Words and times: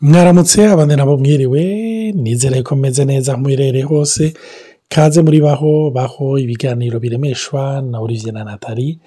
mwaramutse 0.00 0.66
abandi 0.68 0.96
nabo 0.96 1.16
mwiriwe 1.18 1.62
nizere 2.12 2.62
ko 2.62 2.76
meze 2.76 3.04
neza 3.04 3.36
muherereye 3.36 3.84
hose. 3.84 4.32
Kaze 4.88 5.22
muri 5.22 5.40
baho 5.40 5.90
baho 5.90 6.38
ibiganiro 6.38 7.00
biremeshwa 7.00 7.82
na 7.82 8.00
Olivier 8.00 8.32
na 8.34 8.44
Nathalie. 8.44 8.98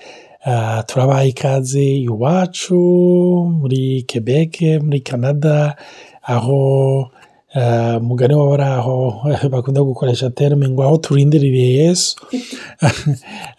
Ah, 0.46 0.84
turabaha 0.88 1.26
ikaze 1.26 1.86
iwacu 2.02 2.76
muri 3.60 4.06
Quebec 4.10 4.62
muri 4.82 5.00
Canada 5.02 5.76
aho 6.24 7.10
ah, 7.56 8.00
mugani 8.00 8.34
waba 8.36 8.54
ari 8.54 8.64
aho 8.64 8.98
bakunda 9.50 9.84
gukoresha 9.84 10.30
terme 10.30 10.70
ngo 10.70 10.84
aho 10.84 10.98
turindiririye 10.98 11.84
Yesu. 11.84 12.16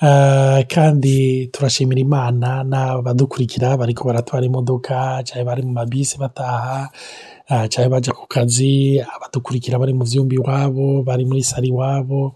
Ah, 0.01 0.63
kandi 0.75 1.47
turashimira 1.53 2.01
Imana 2.01 2.65
n'abadukurikira 2.65 3.77
bariko 3.77 4.05
baratwara 4.09 4.47
imodoka 4.47 5.23
cyangwa 5.25 5.45
bari 5.45 5.63
mu 5.63 5.73
mabisi 5.73 6.19
bataha 6.19 6.89
ah, 7.49 7.69
cyangwa 7.69 7.99
baja 8.01 8.13
ku 8.13 8.27
kazi 8.29 9.01
abadukurikira 9.01 9.79
bari 9.79 9.93
mu 9.93 10.05
vyumba 10.05 10.35
iwabo 10.35 11.03
bari 11.03 11.25
muri 11.25 11.43
saro 11.45 11.67
iwabo. 11.67 12.35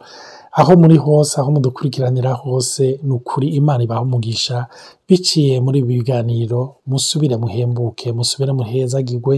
Aho 0.60 0.72
muri 0.80 0.96
hose 0.96 1.40
aho 1.40 1.50
mudukurikiranira 1.54 2.32
hose 2.32 2.84
ni 3.02 3.12
ukuri 3.12 3.46
Imana 3.60 3.84
ibaha 3.84 4.02
umugisha 4.08 4.66
biciye 5.08 5.60
muri 5.60 5.78
ibi 5.78 5.94
biganiro 6.00 6.60
musubire 6.86 7.36
muhembuke 7.36 8.12
musubire 8.12 8.52
muhezagirwe. 8.58 9.34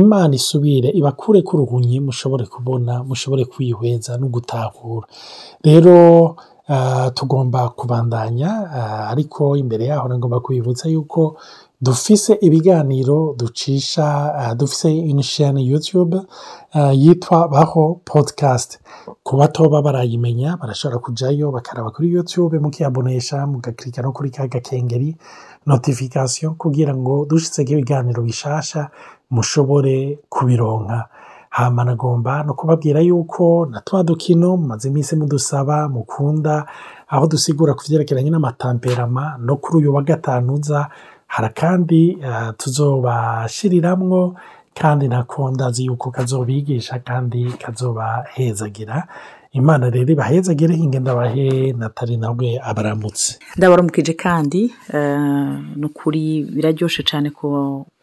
Imana 0.00 0.32
isubire 0.34 0.88
ibakureko 1.00 1.50
uruhunyi 1.56 2.00
mushobore 2.00 2.44
kubona 2.46 2.92
mushobore 3.08 3.44
kwihweza 3.44 4.16
no 4.18 4.26
gutahura 4.34 5.06
rero 5.66 5.96
ah, 6.68 7.10
tugomba 7.14 7.68
kubandanya 7.68 8.50
ah, 8.78 9.08
ariko 9.12 9.56
imbere 9.56 9.84
yaho 9.90 10.08
nagomba 10.08 10.40
kubibutsa 10.40 10.88
yuko 10.88 11.36
dufise 11.84 12.32
ibiganiro 12.40 13.34
ducisha 13.38 14.34
ah, 14.34 14.54
dufise 14.54 14.88
une 15.10 15.22
chaîne 15.22 15.58
YouTube 15.60 16.16
ah, 16.72 16.92
yitwa 16.92 17.48
baho 17.48 18.00
podcast. 18.04 18.78
Ku 19.22 19.36
bato 19.36 19.68
baba 19.68 19.82
barayimenya 19.92 20.56
barashobora 20.56 20.98
kujayo 20.98 21.52
bakaraba 21.52 21.90
kuri 21.90 22.12
YouTube 22.12 22.58
mukiyabonesha 22.58 23.46
mugakirika 23.46 24.02
no 24.02 24.12
kuri 24.12 24.30
ka 24.30 24.46
gakengeri 24.48 25.16
notification 25.66 26.54
kugira 26.54 26.94
ngo 26.96 27.26
dushitseko 27.28 27.72
ibiganiro 27.72 28.22
bishasha 28.22 28.90
mushobore 29.30 30.18
kubironka. 30.28 31.08
Hama 31.50 31.84
nagomba 31.84 32.42
no 32.42 32.54
kubabwira 32.54 33.00
yuko 33.00 33.66
na 33.70 33.80
twa 33.80 34.02
dukino 34.02 34.56
mumaze 34.56 34.88
iminsi 34.88 35.16
mudusaba 35.16 35.88
mukunda 35.88 36.66
aho 37.08 37.26
dusigura 37.26 37.74
ku 37.74 37.82
vyerekeranye 37.88 38.30
n'amatamperama 38.30 39.36
no 39.38 39.56
kuri 39.56 39.76
uyu 39.78 39.94
wa 39.94 40.02
gatanu 40.02 40.54
uza 40.54 40.88
hari 41.34 41.46
akandi 41.46 42.02
eh, 42.22 42.50
tuzobashiriramwo 42.58 44.34
kandi 44.74 45.08
nako 45.08 45.50
ndazi 45.50 45.84
yuko 45.84 46.10
kazobigisha 46.10 46.98
kandi 46.98 47.44
kazobahezagira. 47.62 49.06
Imana 49.52 49.90
rero 49.90 50.12
ibahezagire 50.12 50.74
hinge 50.76 50.98
ndabahe 50.98 51.72
natali 51.78 52.16
nawe 52.16 52.60
abaramutse. 52.62 53.38
Ndabaramukije 53.56 54.12
kandi 54.12 54.74
eh, 54.94 55.58
ni 55.76 55.84
ukuri 55.86 56.42
biraryoshe 56.54 57.02
cyane 57.02 57.30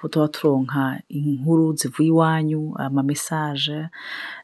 tuba 0.09 0.27
turonka 0.27 1.01
inkuru 1.09 1.73
zivuye 1.75 2.07
iwanyu 2.09 2.73
amamesaje 2.77 3.87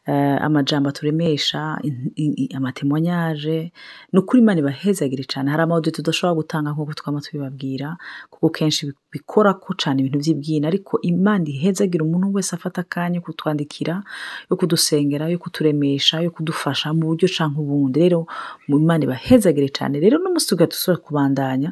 eh, 0.06 0.38
amajambo 0.44 0.92
turemesha 0.92 1.80
in- 1.84 2.12
in- 2.16 2.56
amatemwanyaje 2.58 3.72
ni 4.14 4.20
ukuri 4.20 4.42
imana 4.42 4.60
ibahezagire 4.60 5.24
cyane 5.24 5.52
hari 5.52 5.64
amawudiyo 5.64 5.92
tudashobora 5.96 6.36
gutanga 6.36 6.72
nk'uko 6.72 6.94
twama 6.94 7.22
tubibabwira 7.22 7.98
kuko 8.30 8.50
kenshi 8.50 8.86
bi- 8.86 8.96
bikora 9.12 9.54
ko 9.54 9.74
cyane 9.78 10.00
ibintu 10.02 10.20
by'ibyina 10.20 10.68
ariko 10.68 11.00
imana 11.02 11.46
ihezagira 11.50 12.04
umuntu 12.06 12.34
wese 12.36 12.56
afata 12.56 12.82
akanya 12.82 13.22
kutwandikira 13.22 14.04
yo 14.50 14.56
kudusengera 14.58 15.28
yo 15.30 15.38
kuturemesha 15.40 16.22
yo 16.22 16.32
kudufasha 16.32 16.94
mu 16.94 17.08
buryo 17.12 17.28
canke 17.28 17.60
ubundi. 17.60 18.00
Rero 18.00 18.28
imana 18.68 19.04
ibahezagire 19.04 19.70
cyane 19.78 20.00
rero 20.00 20.18
n'umunsi 20.22 20.48
tuga 20.48 20.66
dusubira 20.70 21.02
kubandanya 21.04 21.70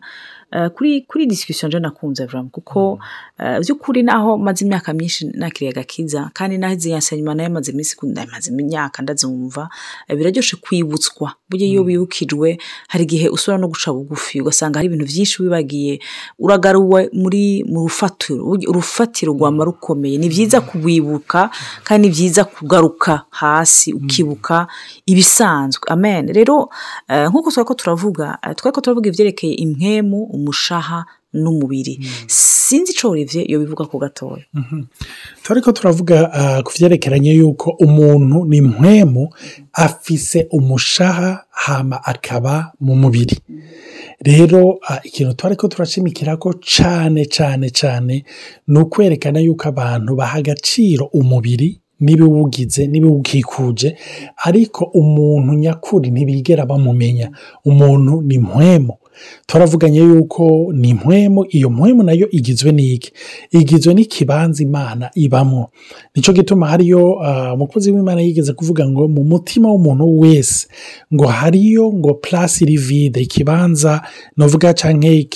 kuri 0.76 1.02
kuri 1.02 1.26
discussion 1.26 1.72
je 1.72 1.80
nakunze 1.80 2.26
vraiment 2.26 2.52
kuko 2.52 3.00
eh, 3.40 3.60
by'ukuri 3.60 4.04
naho 4.04 4.38
maze 4.38 4.66
imyaka 4.66 4.94
myinshi 4.94 5.26
nakiriye 5.34 5.72
agakiza 5.72 6.30
kandi 6.34 6.58
naho 6.58 6.74
izi 6.74 6.92
enseignement 6.92 7.38
na 7.38 7.44
yo 7.44 7.50
maze 7.50 7.72
iminsi 7.72 7.96
maze 8.32 8.52
imyaka 8.52 9.02
ndazumva 9.04 9.70
eh, 10.08 10.18
biraryoshe 10.18 10.56
kwibutswa 10.58 11.34
burya 11.50 11.68
iyo 11.68 11.84
wibukijwe 11.84 12.58
hari 12.88 13.04
igihe 13.04 13.30
usubira 13.30 13.58
no 13.62 13.68
guca 13.68 13.94
bugufi 13.94 14.42
ugasanga 14.42 14.80
hari 14.80 14.88
ibintu 14.88 15.06
byinshi 15.06 15.42
wibagiye 15.44 16.00
uragaruwe 16.40 17.10
muri 17.14 17.64
mu 17.68 17.80
rufatiro 17.88 18.46
urufatiro 18.46 19.34
rwama 19.34 19.64
rukomeye 19.66 20.18
ni 20.18 20.30
byiza 20.30 20.62
kuwibuka 20.62 21.50
kandi 21.84 22.08
ni 22.08 22.14
byiza 22.14 22.44
kugaruka 22.44 23.22
hasi 23.30 23.94
ukibuka 23.94 24.68
ibisanzwe. 25.06 25.84
Amen. 25.88 26.28
Rero 26.34 26.70
eh, 27.10 27.28
nk'uko 27.30 27.52
twari 27.52 27.68
ko 27.68 27.74
turavuga 27.74 28.38
eh, 28.44 28.56
twari 28.56 28.74
ko 28.76 28.82
turavuga 28.82 29.10
ivyerekeye 29.10 29.54
impwemu 29.54 30.24
umushaha 30.46 31.06
n'umubiri. 31.34 32.00
Sinzi 32.28 32.92
ico 32.94 33.10
Olivier 33.10 33.46
yo 33.52 33.60
bivuga 33.60 33.86
ko 33.86 33.98
gatoya 33.98 34.46
turiko 35.44 35.72
turavuga 35.72 36.32
ah, 36.34 36.62
ku 36.64 36.72
vyerekeranye 36.78 37.32
yuko 37.34 37.70
umuntu 37.80 38.46
ni 38.46 38.62
mpwemu 38.62 39.30
afise 39.74 40.48
umushaha 40.52 41.44
hama 41.52 41.98
akaba 42.06 42.72
mu 42.80 42.96
mubiri. 42.96 43.38
Rero 44.22 44.80
ah, 44.88 45.00
ikintu 45.04 45.34
twariko 45.34 45.68
turashimikirako 45.68 46.54
cane 46.78 47.26
cane 47.26 47.70
cane 47.70 48.26
ni 48.68 48.80
ukwerekana 48.80 49.40
yuko 49.40 49.68
abantu 49.68 50.16
baha 50.16 50.38
agaciro 50.40 51.06
umubiri 51.14 51.82
n'ibiwugize 52.00 52.88
n'ibiwukikuje 52.88 53.98
ariko 54.48 54.86
umuntu 54.86 55.54
nyakuri 55.54 56.12
ntibigera 56.12 56.66
bamumenya. 56.66 57.32
Umuntu 57.66 58.22
ni 58.22 58.38
mpwemu. 58.40 58.94
Turavuganye 59.46 60.00
yuko 60.00 60.74
ni 60.74 60.94
mpwemu 60.94 61.46
iyo 61.50 61.70
mpwemu 61.70 62.04
na 62.04 62.12
yo 62.12 62.28
igizwe 62.32 62.72
n'iki? 62.72 63.12
Igizwe 63.52 63.94
n'ikibanza 63.94 64.64
imana 64.64 65.10
ibamwo 65.16 65.70
nico 66.16 66.34
gituma 66.34 66.68
hariyo 66.68 67.24
ah, 67.24 67.54
umukozi 67.54 67.92
w'imana 67.92 68.22
yigeze 68.22 68.54
kuvuga 68.54 68.90
ngo 68.90 69.08
mu 69.08 69.24
mutima 69.24 69.70
w'umuntu 69.72 70.20
wese 70.20 70.68
ngo 71.14 71.28
hariyo 71.28 71.94
ngo 71.94 72.14
place 72.14 72.64
iri 72.66 72.78
vide 72.78 73.22
ikibanza 73.22 74.02
novuga 74.38 74.74
canke 74.74 75.28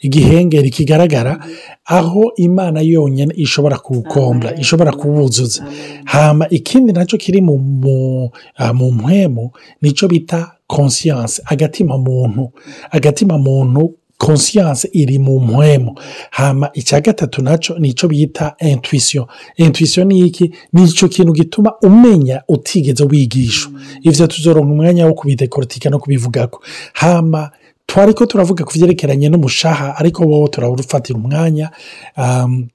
igihengeri 0.00 0.70
kigaragara 0.70 1.44
aho 1.84 2.32
imana 2.36 2.80
yonyene 2.80 3.34
ishobora 3.36 3.78
kuwukombla 3.78 4.58
ishobora 4.60 4.92
kuwuzuza. 4.92 5.66
Hama 6.04 6.48
ikindi 6.48 6.92
naco 6.92 7.16
kiri 7.16 7.40
mu, 7.40 7.58
mu, 7.58 8.30
ah, 8.56 8.72
mu 8.72 8.90
mpwemu 8.92 9.50
nico 9.82 10.08
bita 10.08 10.52
conscience 10.66 11.42
agatima 11.44 11.98
muntu 11.98 12.52
agatima 12.90 13.38
muntu 13.38 13.94
conscience 14.18 14.88
iri 14.92 15.18
mu 15.18 15.40
mpwemu 15.40 15.98
hama 16.30 16.70
icya 16.74 17.00
gatatu 17.00 17.42
naco 17.42 17.78
nico 17.78 18.08
bita 18.08 18.54
intuition. 18.60 19.26
Intuition 19.56 20.06
ni 20.08 20.18
iki? 20.20 20.52
Ni 20.72 20.84
ico 20.84 21.08
kintu 21.08 21.32
gituma 21.32 21.72
umenya 21.82 22.42
utigeze 22.48 23.04
wigishwa 23.04 23.72
ivyo 24.02 24.26
tuzoronka 24.26 24.72
umwanya 24.72 25.06
wo 25.06 25.14
kubidekortika 25.14 25.90
no 25.90 25.98
kubivugako. 25.98 26.62
Hama 26.92 27.50
twariko 27.86 28.26
turavuga 28.26 28.64
ku 28.64 28.72
vyerekeranye 28.72 29.28
n'umushaha 29.28 29.96
ariko 29.96 30.24
wowe 30.24 30.48
turawufatira 30.48 31.18
umwanya 31.18 31.70
um, 32.16 32.68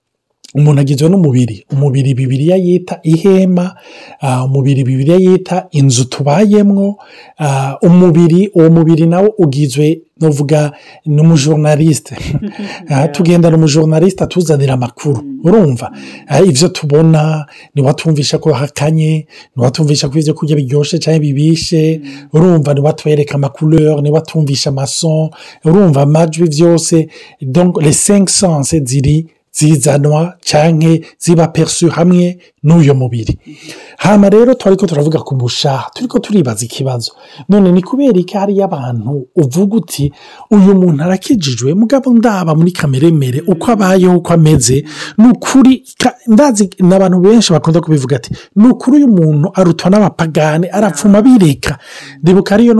umuntu 0.55 0.81
agizwe 0.81 1.09
n'umubiri. 1.09 1.65
Umubiri 1.73 2.13
bibiriya 2.13 2.55
yita 2.57 2.99
ihema 3.03 3.75
ah, 4.19 4.43
umubiri 4.45 4.83
bibiriya 4.83 5.17
yita 5.17 5.67
inzu 5.71 6.05
tubayemwo 6.05 6.97
ah, 7.39 7.77
umubiri 7.81 8.49
uwo 8.55 8.69
mubiri 8.69 9.05
nawo 9.07 9.29
ugizwe 9.37 10.01
novuga 10.21 10.71
ni 11.05 11.21
umujournaliste 11.21 12.15
Ah, 12.89 13.07
tugendana 13.07 13.55
umujournaliste 13.57 14.23
atuzanira 14.23 14.73
amakuru 14.73 15.23
urumva? 15.43 15.91
Ah, 16.27 16.41
ivyo 16.41 16.67
tubona 16.67 17.45
niwatumvisha 17.75 18.37
ko 18.37 18.53
hakanye 18.53 19.27
niwatumvisha 19.55 20.09
ko 20.09 20.19
ivyo 20.19 20.33
kurya 20.33 20.55
biryoshe 20.55 20.97
canke 20.99 21.19
bibishe 21.19 22.01
urumva 22.33 22.73
niwatwereka 22.73 23.35
amacouleur 23.35 24.01
niwatumvisha 24.01 24.69
amason 24.69 25.29
urumva 25.65 26.01
amajwi 26.01 26.47
les 27.81 28.05
cinq 28.05 28.29
sens 28.29 28.75
ziri 28.75 29.27
zizanwa 29.51 30.35
canke 30.43 31.05
ziba 31.19 31.47
perçu 31.47 31.89
hamwe 31.89 32.37
n'uyo 32.63 32.93
mubiri. 32.95 33.37
Hama 33.97 34.29
rero 34.29 34.53
twariko 34.53 34.85
turavuga 34.85 35.19
ku 35.19 35.35
mushaha 35.35 35.89
turiko 35.93 36.19
turibaza 36.19 36.65
ikibazo. 36.65 37.11
None 37.49 37.71
ni 37.71 37.81
kubera 37.81 38.19
iki 38.19 38.37
hariyo 38.37 38.65
abantu 38.65 39.27
uvuga 39.35 39.77
uti 39.77 40.13
uyu 40.51 40.75
muntu 40.75 41.03
arakijijwe? 41.03 41.73
Mugabo 41.73 42.13
ndaba 42.13 42.55
muri 42.55 42.71
kameremere 42.71 43.41
uko 43.47 43.71
abayeho 43.71 44.17
uko 44.17 44.33
ameze? 44.33 44.85
Ni 45.17 45.27
ukuri 45.27 45.83
ndazi 46.27 46.69
n'abantu 46.79 47.19
benshi 47.19 47.53
bakunda 47.53 47.81
kubivuga 47.81 48.15
ati 48.15 48.31
ni 48.55 48.67
ukuri 48.67 48.97
uyu 48.97 49.07
muntu 49.07 49.51
arutwa 49.53 49.89
n'abapagane 49.89 50.67
arapfuma 50.69 51.21
bireka 51.21 51.77
ndibuka 52.23 52.55
ariyo 52.55 52.73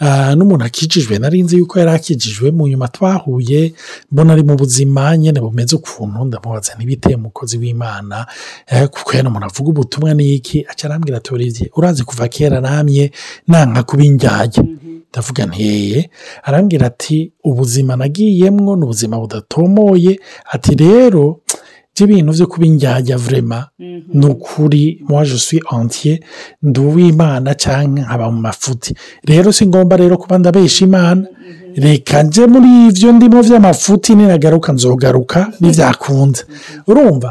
ah, 0.00 0.34
n'umuntu 0.36 0.64
akijijwe. 0.64 1.18
Nari 1.18 1.42
nzi 1.42 1.56
yuko 1.58 1.78
yari 1.78 1.90
akijijwe 1.90 2.50
mu 2.50 2.68
nyuma 2.68 2.88
twahuye 2.88 3.72
mbona 4.12 4.32
ari 4.32 4.42
mu 4.42 4.56
buzima 4.56 5.16
nyene 5.16 5.37
nyine 5.38 5.50
bumeze 5.50 5.76
ukuntu 5.76 6.24
ndamubaza 6.24 6.74
ntibiteye 6.76 7.16
umukozi 7.16 7.58
w'imana 7.58 8.26
eh, 8.66 8.88
kuko 8.88 9.10
yari 9.16 9.28
umuntu 9.28 9.46
avuga 9.46 9.68
ubutumwa 9.70 10.14
n'iki 10.14 10.66
aca 10.70 10.84
arambwira 10.88 11.16
ati 11.18 11.34
"Olivier, 11.34 11.70
urazi 11.76 12.02
kuva 12.04 12.28
kera 12.28 12.60
namye 12.60 13.10
nanka 13.46 13.82
kuba 13.82 14.02
indyarya. 14.04 14.62
Ndavuga 15.10 15.46
ntiyeye 15.46 16.10
arambwira 16.42 16.86
ati 16.86 17.32
ubuzima 17.44 17.96
nagiyemwo 17.96 18.76
ni 18.76 18.82
ubuzima 18.84 19.16
budatomoye. 19.20 20.18
Ati 20.54 20.74
rero 20.74 21.40
by'ibintu 21.94 22.32
byo 22.32 22.46
kuba 22.46 22.66
indyarya 22.66 23.16
vurema 23.16 23.68
ni 24.18 24.26
ukuri. 24.26 25.02
Moi 25.08 25.24
je 25.26 25.38
suis 25.38 25.62
entier. 25.72 26.18
Ndi 26.62 26.80
uw'imana 26.80 27.54
cyangwa 27.54 28.02
nkaba 28.04 28.30
mu 28.30 28.40
mafuti. 28.40 28.94
Rero 29.24 29.52
si 29.52 29.66
ngombwa 29.66 29.96
rero 29.96 30.16
kuba 30.18 30.38
ndabesha 30.38 30.84
imana. 30.84 31.26
Reka 31.82 32.22
nje 32.22 32.46
muri 32.46 32.68
ibyo 32.88 33.12
ndimo 33.12 33.38
by'amafuti 33.42 34.14
ninagaruka 34.14 34.72
nzogaruka 34.72 35.38
ntibyakunda 35.60 36.40
urumva? 36.90 37.30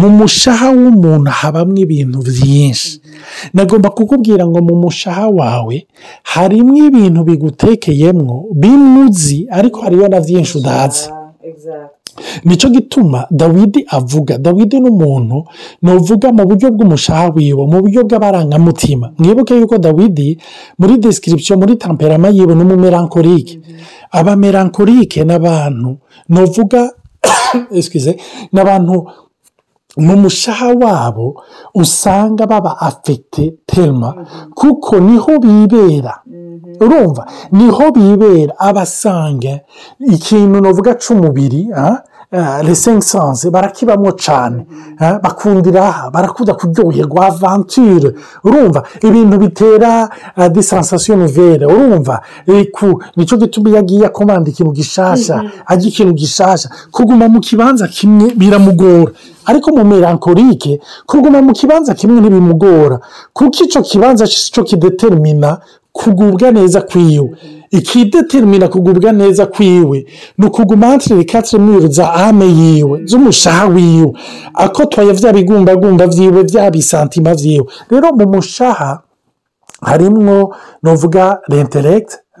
Mu 0.00 0.08
mushaha 0.18 0.66
w'umuntu 0.78 1.30
habamo 1.38 1.76
ibintu 1.84 2.18
byinshi 2.28 2.90
nagomba 3.54 3.88
kukubwira 3.90 4.46
ngo 4.46 4.58
mu 4.68 4.74
mushaha 4.82 5.26
wawe 5.38 5.76
harimo 6.32 6.72
ibintu 6.88 7.20
bigutekeyemo 7.28 8.36
bimwe 8.60 9.00
uzi 9.08 9.38
ariko 9.58 9.76
hariyo 9.84 10.08
na 10.08 10.20
byinshi 10.24 10.58
udazi. 10.58 11.04
Ni 12.44 12.56
cyo 12.56 12.68
gituma 12.70 13.26
dawidi 13.30 13.84
avuga 13.88 14.38
dawidi 14.38 14.80
ni 14.80 14.88
umuntu 14.88 15.44
nuvuga 15.82 16.32
mu 16.32 16.42
buryo 16.48 16.70
bw'umushaha 16.70 17.32
wiwe 17.34 17.64
mu 17.66 17.80
buryo 17.82 18.04
bw'abarangamutima. 18.04 19.12
Mwibuke 19.18 19.54
yuko 19.56 19.78
dawidi 19.78 20.38
muri 20.78 20.98
description 20.98 21.58
muri 21.58 21.76
tamperama 21.76 22.28
yiwe 22.28 22.54
ni 22.54 22.62
umumerankorike 22.62 23.60
abamerankorike 24.10 25.24
ni 25.24 25.32
abantu 25.32 25.98
nuvuga 26.28 26.90
excuse, 27.78 28.16
ni 28.52 28.60
abantu 28.60 29.06
mu 29.96 30.16
mushaha 30.16 30.68
wabo 30.74 31.42
usanga 31.74 32.46
baba 32.46 32.80
afite 32.80 33.54
terima 33.66 34.26
kuko 34.54 35.00
ni 35.00 35.16
ho 35.18 35.38
bibera. 35.38 36.22
Urumva 36.84 37.22
ni 37.52 37.66
ho 37.70 37.84
bibera 37.96 38.52
abasanga 38.68 39.54
ikintu 40.16 40.56
navuga 40.60 40.90
cy'umubiri 41.02 41.62
resengisanse 42.62 43.50
barakibamo 43.50 44.10
cyane 44.12 44.66
ah, 45.00 45.18
bakundira 45.22 45.88
aha 45.88 46.10
barakunda 46.10 46.52
kuryoherwa 46.54 47.26
avanture 47.26 48.12
urumva 48.44 48.82
ibintu 49.02 49.38
bitera 49.38 50.08
disansasiyo 50.52 51.16
nuvere 51.16 51.66
urumva 51.66 52.20
Eh, 52.46 52.66
ni 53.16 53.26
cyo 53.26 53.36
gituma 53.36 53.68
iyo 53.68 53.78
agiye 53.78 54.06
akomanda 54.06 54.50
ikintu 54.50 54.72
gishasha 54.72 55.42
ajya 55.66 55.88
ikintu 55.88 56.12
gishasha 56.12 56.68
kuguma 56.92 57.28
mu 57.28 57.40
kibanza 57.40 57.88
kimwe 57.88 58.32
biramugora. 58.36 59.12
Ariko 59.48 59.70
mu 59.76 59.84
melankorike 59.84 60.80
kuguma 61.06 61.40
mu 61.42 61.52
kibanza 61.52 61.94
kimwe 61.94 62.20
ntibimugora. 62.20 63.00
Kuko 63.32 63.64
icyo 63.64 63.80
kibanza 63.82 64.26
cyo 64.26 64.62
kidetermina 64.64 65.58
kugubwa 65.92 66.50
neza 66.50 66.80
kwiwe. 66.80 67.30
Ikidetermina 67.70 68.68
kugubwa 68.68 69.12
neza 69.12 69.46
kwiwe. 69.46 70.06
Ni 70.38 70.46
ukuguma 70.46 70.92
entre 70.94 71.24
quatre 71.24 71.58
murs 71.58 71.90
za 71.94 72.14
ame 72.14 72.46
yiwe 72.46 73.00
z'umushaha 73.04 73.66
wiwe. 73.66 74.12
Akotwaye 74.54 75.12
bya 75.12 75.32
bigumbagumba 75.32 76.06
byiwe 76.06 76.44
bya 76.44 76.70
bisantima 76.70 77.34
byiwe 77.34 77.66
rero 77.90 78.08
mu 78.12 78.26
mushaha 78.32 79.00
harimwo 79.80 80.54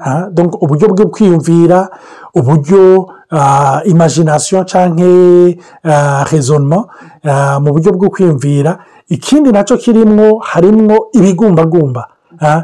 ah, 0.00 0.30
donc 0.30 0.62
uburyo 0.62 0.88
bwo 0.88 1.06
kwiyumvira 1.08 1.88
uburyo 2.34 3.08
ah, 3.30 3.80
imagination 3.84 4.64
canke 4.64 5.58
ah, 5.84 6.24
raisonnement 6.30 6.86
ah, 7.24 7.60
mu 7.60 7.72
buryo 7.72 7.92
bwo 7.92 8.10
kwiyumvira. 8.10 8.78
Ikindi 9.08 9.52
na 9.52 9.64
cyo 9.64 9.76
kirimwo 9.76 10.38
harimwo 10.38 11.08
ibigumbagumba. 11.12 12.08
Ah, 12.40 12.62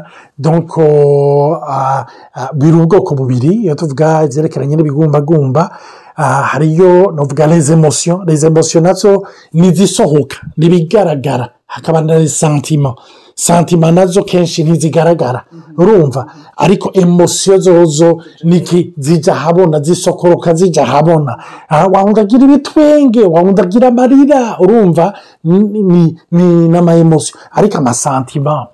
ah, 1.67 2.05
biri 2.53 2.77
ubwoko 2.77 3.15
bubiri 3.15 3.49
iyo 3.63 3.75
tuvuga 3.75 4.23
ibyerekeranye 4.23 4.75
n'ibigumbagumba 4.75 5.77
ah, 6.15 6.41
hariyo 6.51 7.11
nuvuga 7.11 7.47
les 7.47 7.69
emotions 7.69 8.19
les 8.27 8.43
emotions 8.43 8.83
na 8.83 8.93
zo 8.93 9.23
ni 9.53 9.67
izisohoka 9.67 10.37
ni 10.57 10.65
ibigaragara 10.65 11.49
hakaba 11.67 12.01
na 12.01 12.27
sentiments. 12.27 12.95
Santima 13.37 13.91
na 13.91 14.05
zo 14.05 14.23
kenshi 14.23 14.63
ntizigaragara. 14.63 15.43
Urumva? 15.77 16.25
Ariko 16.57 16.89
emosiyo 16.93 17.57
zozo 17.57 18.23
niki? 18.43 18.93
Zijya 18.97 19.33
ahabona 19.33 19.79
zisokoroka 19.79 20.53
zijya 20.53 20.83
ahabona 20.83 21.37
Ah, 21.69 21.87
wawundi 21.87 22.19
agira 22.19 22.43
ibitwenge 22.43 23.21
wawundi 23.23 23.61
agira 23.61 23.87
amarira. 23.87 24.57
Urumva? 24.59 25.13
Ni 25.43 26.15
ni 26.31 26.67
n'amayemosiyo 26.69 27.37
ariko 27.51 27.77
amasantima 27.77 28.67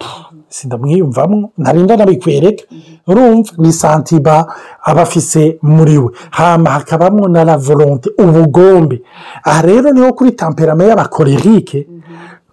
pff, 0.51 0.57
sindamwiyumvamo 0.57 1.49
ntarinda 1.57 1.97
nabikwereka 1.97 2.63
urumva 3.07 3.51
ni 3.57 3.73
santima 3.73 4.45
aba 4.83 5.01
afise 5.01 5.57
muri 5.61 5.97
we. 5.97 6.09
Hama 6.31 6.69
hakabamo 6.69 7.27
na 7.27 7.43
la 7.43 7.57
volonte 7.57 8.09
ubugombe. 8.17 9.01
Aha 9.43 9.61
rero 9.61 9.91
ni 9.91 10.01
ho 10.01 10.13
kuri 10.13 10.31
tamperama 10.31 10.83
y'abakorerike 10.83 11.87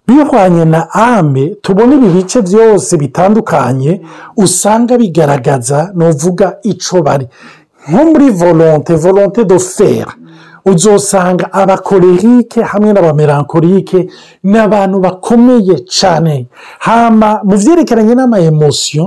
bihwanye 0.07 0.65
na 0.65 0.89
ame 0.95 1.49
tubona 1.63 1.95
ibi 1.95 2.09
bice 2.09 2.43
byose 2.43 2.97
bitandukanye 2.97 4.01
usanga 4.37 4.99
bigaragaza 4.99 5.93
nuvuga 5.95 6.57
icyo 6.63 7.03
bari. 7.03 7.27
Nko 7.89 8.05
muri 8.05 8.31
volonte 8.31 8.95
volonte 8.97 9.45
do 9.45 9.59
fera 9.59 10.13
uzosanga 10.67 11.53
abakorerike 11.53 12.63
hamwe 12.63 12.93
n'abamerankorike 12.93 14.09
ni 14.43 14.59
abantu 14.59 14.97
bakomeye 15.01 15.75
cyane 15.99 16.47
hama 16.79 17.41
mu 17.45 17.57
byerekeranye 17.61 18.15
n'amayemosiyo 18.15 19.05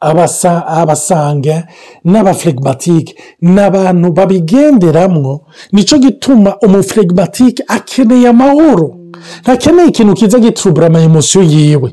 abasa- 0.00 0.64
abasanga 0.66 1.56
n'abaflegimatike 2.04 3.14
ni 3.40 3.60
abantu 3.60 4.12
babigenderamwo 4.12 5.32
ni 5.72 5.84
cyo 5.84 5.98
gituma 5.98 6.56
umuflegimatike 6.66 7.62
akeneye 7.68 8.28
amahoro. 8.28 8.96
Ntakeneye 9.42 9.88
ikintu 9.88 10.14
kiza 10.14 10.38
giturubura 10.38 10.86
amayemosiyo 10.86 11.42
yiwe. 11.44 11.90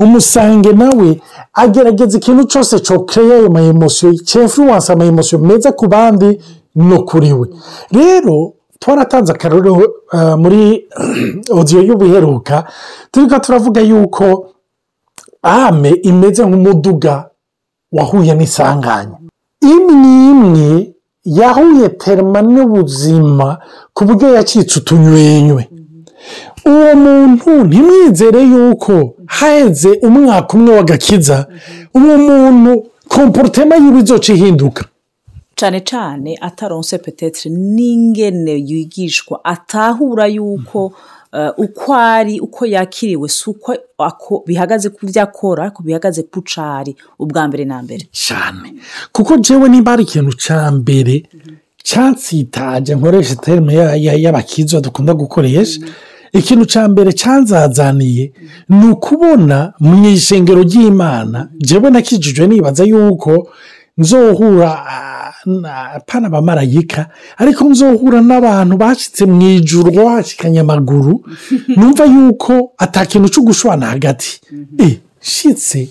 Umusange 0.00 0.72
nawe 0.72 1.20
agerageza 1.52 2.18
ikintu 2.18 2.44
cyose 2.44 2.80
cyokereye 2.80 3.34
ayo 3.34 3.50
mayemosiyo 3.50 4.12
cyefuriwanse 4.28 4.92
amayemosiyo 4.92 5.38
meza 5.38 5.72
ku 5.72 5.86
bandi 5.88 6.40
no 6.74 7.02
kuri 7.04 7.32
we. 7.32 7.48
Rero 7.90 8.54
twaratanze 8.78 9.32
akarorero 9.32 9.74
uh, 10.12 10.34
muri 10.36 10.86
odiyo 11.58 11.82
y'ubuheruka 11.82 12.64
turiko 13.10 13.38
turavuga 13.38 13.80
yuko 13.80 14.54
ame 15.42 15.90
imeze 15.90 16.46
nk'umuduga 16.46 17.30
wahuye 17.92 18.34
n'isanganya. 18.34 19.16
Imwe 19.60 19.94
imwe 20.30 20.94
yahuye 21.24 21.88
terima 21.88 22.42
n'ubuzima 22.42 23.58
ku 23.94 24.04
buryo 24.04 24.34
yacitse 24.36 24.78
utunywenywe. 24.78 25.68
Uwo 26.66 26.94
muntu 27.04 27.50
ntimwizere 27.64 28.40
yuko 28.52 29.14
haheze 29.26 29.90
umwaka 30.06 30.50
umwe 30.56 30.70
w'agakiza. 30.76 31.46
Uwo 31.94 32.18
muntu 32.18 32.72
komporutema 33.08 33.74
yiwe 33.76 34.00
izoca 34.00 34.30
ihinduka. 34.32 34.84
Cyane 35.56 35.80
cyane 35.80 36.30
ataronse 36.40 36.98
petetre 36.98 37.50
n'ingene 37.50 38.52
yigishwa 38.70 39.40
atahura 39.44 40.26
yuko 40.26 40.92
eh, 41.34 41.50
uko 41.56 41.94
ari 41.94 42.40
uko 42.40 42.66
yakiriwe 42.66 43.28
si 43.28 43.50
uko 43.50 43.74
bihagaze 44.46 44.88
ku 44.90 45.06
byo 45.06 45.22
akora 45.22 45.72
bihagaze 45.84 46.22
ku 46.22 46.42
cari 46.42 46.96
ubwa 47.18 47.48
mbere 47.48 47.64
na 47.64 47.82
mbere. 47.82 48.04
Cyane 48.12 48.74
kuko 49.12 49.36
jewe 49.38 49.68
niba 49.68 49.92
ari 49.92 50.02
ikintu 50.02 50.32
cya 50.44 50.70
mbere 50.70 51.22
cyansitaje 51.82 52.94
nkoresha 52.94 53.34
terime 53.36 53.74
ya- 53.74 53.96
ya- 53.96 54.14
y'abakizwa 54.24 54.80
dukunda 54.80 55.14
gukoresha 55.14 55.80
ikintu 56.32 56.64
cya 56.66 56.88
mbere 56.88 57.12
cyanzazaniye 57.12 58.32
ni 58.68 58.86
ukubona 58.90 59.72
mu 59.80 60.08
ishengero 60.08 60.62
ry'imana 60.62 61.48
jewe 61.60 61.90
nakijijwe 61.90 62.46
nibaza 62.46 62.84
yuko 62.84 63.48
nzohura 63.98 64.70
ah, 65.46 65.50
na- 65.62 66.00
pana 66.06 66.26
abamarayika 66.26 67.08
ariko 67.36 67.64
nzohura 67.70 68.20
n'abantu 68.28 68.74
bashyitse 68.82 69.22
mu 69.26 69.40
ijuru 69.56 69.88
bashikanye 69.98 70.60
amaguru 70.60 71.12
numva 71.76 72.04
yuko 72.14 72.72
atakintu 72.84 73.28
cyo 73.28 73.42
gushwana 73.42 73.86
hagati. 73.94 74.40
E 74.84 75.00
shitse. 75.20 75.88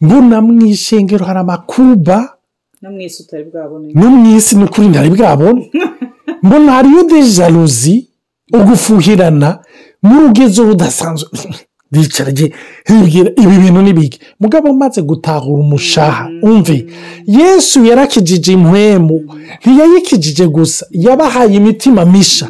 Mbona 0.00 0.36
mu 0.42 0.52
ishengero 0.66 1.24
hari 1.26 1.38
amakuba. 1.44 2.18
No 2.82 2.90
mu 2.90 3.00
isi 3.00 3.22
utari 3.22 3.44
bwabone. 3.50 3.92
No 3.94 4.06
mu 4.10 4.36
isi 4.36 4.56
ni 4.56 4.64
ukuri 4.64 4.88
ntari 4.88 5.10
bwabona 5.10 5.62
mbona 6.44 6.72
hariyo 6.72 7.02
de 7.10 7.22
jaluzi 7.36 7.94
ugufuhirana 8.52 9.58
mu 10.02 10.14
rugezo 10.20 10.64
rudasanzwe. 10.64 11.30
Ndicara 11.92 12.30
nkibwira 12.32 13.30
ibi 13.42 13.56
bintu 13.62 13.80
n'ibiki 13.82 14.18
mugabo 14.40 14.70
umaze 14.70 15.02
gutahura 15.02 15.60
umushaha 15.62 16.28
umve 16.42 16.86
yesu 17.26 17.84
yarakijije 17.84 18.52
impwemu 18.52 19.16
ntiyayikijije 19.60 20.46
gusa 20.46 20.86
yabahaye 20.90 21.54
imitima 21.56 22.04
misha 22.04 22.48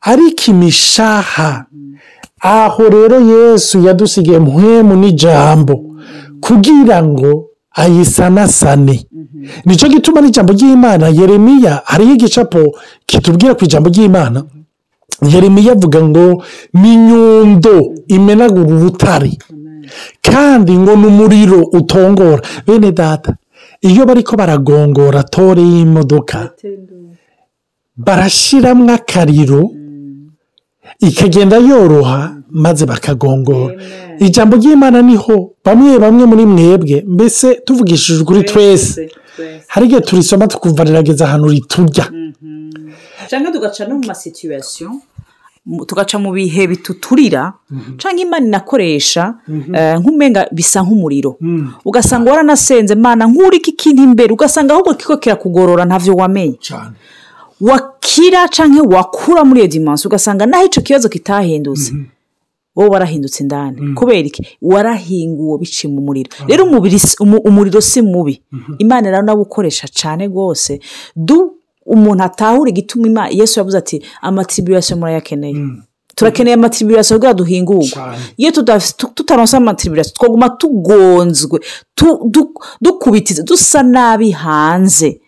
ariko 0.00 0.42
imishaha 0.52 1.64
aho 2.40 2.82
rero 2.88 3.16
yesu 3.20 3.80
yadusigaye 3.86 4.38
mpwemu 4.38 4.94
n'ijambo 4.96 5.74
kugira 6.40 7.02
ngo 7.04 7.30
ayisanasane 7.72 9.06
ni 9.64 9.76
cyo 9.76 9.88
gituma 9.88 10.20
n'ijambo 10.20 10.52
ry'imana 10.52 11.08
yeremiya 11.08 11.82
hariho 11.84 12.12
igicapo 12.14 12.60
kitubwira 13.06 13.54
ku 13.54 13.64
ijambo 13.64 13.88
ry'imana 13.88 14.44
yeremiya 15.22 15.72
avuga 15.72 16.02
ngo 16.02 16.42
ni 16.74 16.94
inyundo 16.94 17.94
imenagura 18.08 18.70
urutare. 18.76 19.32
Kandi 20.22 20.72
ngo 20.78 20.96
ni 20.96 21.06
umuriro 21.06 21.60
utongora. 21.72 22.42
Bene 22.66 22.92
data 22.92 23.36
iyo 23.84 24.06
bari 24.06 24.22
ko 24.22 24.36
baragongora 24.36 25.22
tore 25.22 25.62
y'imodoka 25.62 26.50
barashyiramo 27.96 28.92
akariro 28.94 29.70
ikagenda 31.00 31.58
yoroha 31.58 32.33
maze 32.54 32.86
bakagongora 32.86 33.74
ijambo 34.18 34.56
ry'imana 34.56 35.02
ni 35.02 35.16
ho 35.16 35.36
bamwe 35.64 35.98
bamwe 35.98 36.24
muri 36.30 36.44
mwebwe 36.46 36.96
mbese 37.06 37.54
tuvugishije 37.66 38.22
ukuri 38.22 38.42
twese 38.44 39.10
hari 39.68 39.86
igihe 39.86 40.00
turisoma 40.00 40.46
tukumva 40.48 40.84
rirageze 40.84 41.24
ahantu 41.24 41.48
riturya. 41.48 42.06
Cyangwa 43.28 43.50
tugaca 43.52 43.82
no 43.88 43.94
mu 43.98 44.06
masituwasiyo 44.06 44.90
tugaca 45.88 46.16
mu 46.22 46.30
bihe 46.32 46.66
bituturira 46.70 47.52
cyangwa 47.98 48.20
imana 48.22 48.46
inakoresha 48.46 49.34
nk'umenga 50.00 50.46
bisa 50.52 50.78
nk'umuriro. 50.84 51.36
Ugasanga 51.84 52.30
waranasenze 52.30 52.94
mana 52.94 53.24
nk'uriko 53.26 53.70
ikindi 53.74 54.02
imbere 54.02 54.30
ugasanga 54.32 54.74
ahubwo 54.74 54.94
kiko 54.94 55.16
kirakugorora 55.16 55.84
ntavyo 55.84 56.14
wamenye. 56.20 56.58
Wakira 57.60 58.48
cyangwa 58.48 58.82
wakura 58.96 59.44
muri 59.44 59.60
iyo 59.60 59.68
dimansi 59.68 60.06
ugasanga 60.08 60.46
naho 60.46 60.64
icyo 60.66 60.82
kibazo 60.82 61.08
kitahindutse. 61.08 61.92
Wowe 62.76 62.88
warahindutse 62.90 63.42
indani. 63.42 63.94
Kubera 63.94 64.18
iki? 64.26 64.42
Warahinguwe 64.62 65.58
biciye 65.58 65.92
mu 65.92 66.00
muriro. 66.00 66.30
Rero 66.48 66.64
umuriro 67.44 67.80
si 67.80 68.02
mubi. 68.02 68.42
Imana 68.78 69.10
rero 69.10 69.22
nawe 69.22 69.40
ukoresha 69.40 69.88
cyane 69.88 70.26
rwose. 70.26 70.80
Du 71.16 71.54
umuntu 71.86 72.22
atahura 72.24 72.70
igituma 72.70 73.28
yesu 73.28 73.60
yavuze 73.60 73.78
ati 73.78 74.02
amatiribirasiyo 74.22 74.96
murayakeneye. 74.98 75.56
Turakeneye 76.14 76.54
amatiribirasiyo 76.54 77.18
kugira 77.18 77.34
duhingurwe. 77.34 77.90
Iyo 78.36 78.50
tutaronsa 79.14 79.56
amatiribirasiyo 79.56 80.14
twaguma 80.16 80.48
tugonzwe 80.50 81.60
dukubitize 82.80 83.42
dusa 83.42 83.82
nabi 83.82 84.30
hanze. 84.30 85.20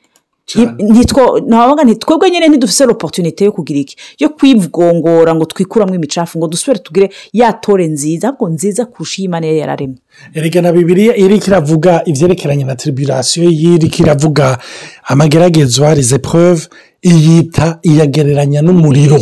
Twebwe 0.47 2.31
nyine 2.31 2.49
ntidufise 2.49 2.85
oporutunite 2.85 3.45
yo 3.45 3.53
kugira 3.53 3.79
iki? 3.81 3.97
Yo 4.19 4.29
kwivugongora 4.29 5.35
ngo 5.35 5.45
twikuramo 5.45 5.95
imicafu 5.95 6.39
ngo 6.39 6.49
dusubire 6.49 6.79
tugire 6.83 7.11
ya 7.33 7.53
tore 7.53 7.87
nziza 7.87 8.29
ahubwo 8.29 8.49
nziza 8.49 8.85
kurusha 8.87 9.17
iyi 9.19 9.27
imana 9.27 9.47
yari 9.47 9.59
yararemye 9.59 9.97
erega 10.35 10.63
na 10.63 10.73
bibiriya 10.73 11.17
iri 11.17 11.39
kiravuga 11.39 12.03
ibyerekeranye 12.07 12.65
na 12.65 12.77
tiribirasiyo 12.77 13.51
iri 13.51 13.89
kiravuga 13.89 14.59
amageragezwa 15.05 15.95
rezeprove 15.95 16.63
iyita 17.03 17.79
iyagereranya 17.83 18.63
n'umuriro. 18.63 19.19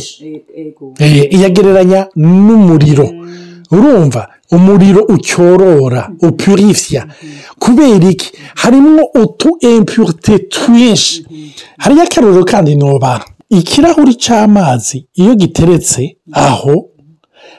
Iyagereranya 1.37 2.07
n'umuriro. 2.17 3.07
Urumva 3.71 4.29
umuriro 4.55 5.03
ucyorora 5.15 6.03
upurifya. 6.27 7.03
Kubera 7.59 8.09
iki? 8.15 8.29
Harimo 8.55 9.03
utu 9.23 9.49
impurite 9.61 10.39
twinshi. 10.39 11.27
Hariyo 11.79 12.03
akaruriro 12.03 12.45
kandi 12.45 12.71
ntubara 12.75 13.25
ikirahuri 13.59 14.15
cy'amazi 14.25 14.97
iyo 15.21 15.35
giteretse 15.35 16.17
aho 16.33 16.75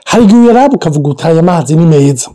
hari 0.06 0.24
igihe 0.24 0.40
uyaraba 0.42 0.76
ukavuga 0.76 1.10
uti 1.12 1.24
aya 1.28 1.44
mazi 1.44 1.76
ni 1.76 1.86
meza. 1.86 2.30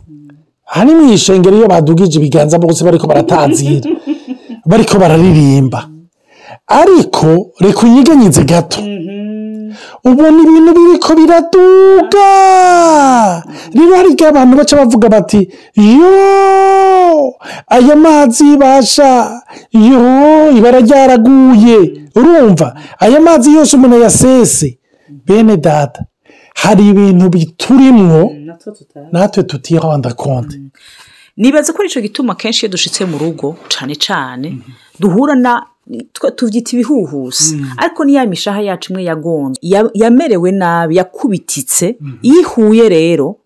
Hari 0.65 0.91
mu 0.95 1.13
ishengero 1.13 1.55
iyo 1.57 1.67
badugije 1.67 2.15
ibiganza 2.19 2.59
bose 2.59 2.83
bariko 2.83 3.07
baratanzira 3.07 3.89
bariko 4.65 4.95
bararirimba. 4.99 5.79
Ariko 6.67 7.27
reka 7.59 7.79
unyiganyize 7.87 8.43
gato. 8.43 8.79
Ubona 10.05 10.37
ibintu 10.43 10.71
biri 10.77 10.95
ko 10.99 11.11
biraduga 11.19 12.29
rero 13.75 13.91
hari 13.95 14.09
igihe 14.13 14.29
abantu 14.29 14.53
baca 14.57 14.75
bavuga 14.77 15.07
bati 15.09 15.41
yo 15.75 17.33
aya 17.67 17.95
mazi 17.95 18.57
basha. 18.57 19.41
Yo 19.71 20.51
ibara 20.57 20.79
ryaraguye. 20.79 21.77
Urumva 22.15 22.75
aya 22.99 23.19
mazi 23.21 23.53
yose 23.55 23.75
umuntu 23.77 23.95
ayasese. 23.95 24.79
Bene 25.25 25.57
data 25.57 26.05
hari 26.55 26.89
ibintu 26.89 27.29
biturimwo? 27.29 28.31
Natwe 29.11 29.43
tutihanda 29.43 30.13
konti. 30.13 30.61
Nibaza 31.37 31.73
ko 31.73 31.83
ni 31.83 31.89
cyo 31.89 32.01
gituma 32.01 32.35
kenshi 32.35 32.65
iyo 32.65 32.71
dushyitse 32.71 33.05
mu 33.05 33.17
rugo 33.17 33.55
cyane 33.69 33.95
cyane 33.95 34.57
duhura 34.99 35.35
na 35.35 35.63
tubyita 36.35 36.71
ibihuhusi. 36.73 37.61
Ariko 37.77 38.05
niya 38.05 38.25
mishaha 38.25 38.61
yacu 38.61 38.91
imwe 38.93 39.03
yagonze. 39.03 39.59
Yamerewe 39.93 40.51
nabi 40.51 40.95
yakubititse. 40.95 41.97
Iyo 42.21 42.39
ihuye 42.41 42.89
rero 42.89 43.37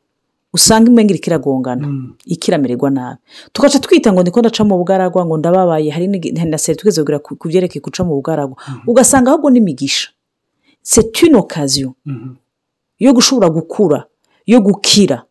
usanga 0.53 0.87
imwe 0.89 1.03
ngiri 1.05 1.19
kiragongana 1.19 1.87
ikiramererwa 2.25 2.89
nabi. 2.89 3.19
Tugaca 3.53 3.79
twita 3.79 4.13
ngo 4.13 4.21
ndiko 4.21 4.39
ndaca 4.39 4.63
mu 4.63 4.77
bugaragwa 4.77 5.25
ngo 5.25 5.37
ndababaye 5.37 5.89
hari 5.91 6.07
na 6.45 6.57
seri 6.57 6.77
tugeze 6.77 7.03
ku 7.03 7.47
byerekeye 7.47 7.81
guca 7.81 8.03
mu 8.03 8.15
bugaragwa. 8.15 8.57
Ugasanga 8.87 9.31
ahubwo 9.31 9.49
n'imigisha. 9.49 10.09
Setino 10.81 11.43
kaziyo 11.43 11.93
yo 12.99 13.13
gushobora 13.13 13.49
gukura 13.49 14.05
yo 14.45 14.61
gukira. 14.61 15.23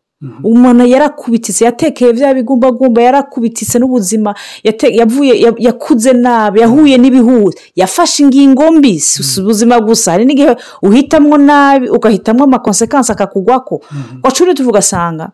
Umuntu 0.43 0.85
yarakubititse 0.85 1.65
yatekeye 1.65 2.13
bya 2.13 2.33
bigumbagumba 2.33 3.01
yarakubititse 3.01 3.79
n'ubuzima 3.79 4.35
yavuye 4.99 5.33
yakuze 5.59 6.13
nabi 6.13 6.59
yahuye 6.59 6.97
n'ibihuza 6.97 7.57
yafashe 7.75 8.23
ingingo 8.23 8.71
mbi 8.71 8.99
si 8.99 9.41
ubuzima 9.41 9.79
gusa. 9.79 10.11
Hari 10.11 10.25
n'igihe 10.25 10.55
uhitamo 10.81 11.37
nabi 11.37 11.89
ugahitamo 11.89 12.43
amakonsekansi 12.43 13.11
akakugwako. 13.11 13.81
Wacure 14.23 14.53
tuvuga 14.53 14.79
asanga 14.79 15.31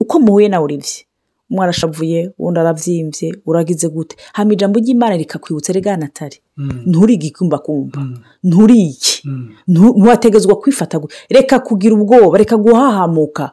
uko 0.00 0.20
muhuye 0.20 0.48
nawe 0.48 0.64
uribye 0.64 1.04
umwe 1.50 1.64
arashavuye 1.64 2.30
undi 2.38 2.60
arabyimbye 2.60 3.26
uragize 3.46 3.88
gute. 3.88 4.16
Hano 4.32 4.52
ijambo 4.52 4.78
ry'imana 4.80 5.16
rikakwibutsa 5.16 5.72
regana 5.72 6.06
atari 6.06 6.38
nturige 6.86 7.26
ikumbakumba 7.26 8.00
nturike 8.44 9.22
ntiwategezwa 9.68 10.56
kwifata 10.56 11.00
reka 11.30 11.58
kugira 11.58 11.94
ubwoba 11.94 12.38
reka 12.38 12.56
guhahamuka 12.56 13.50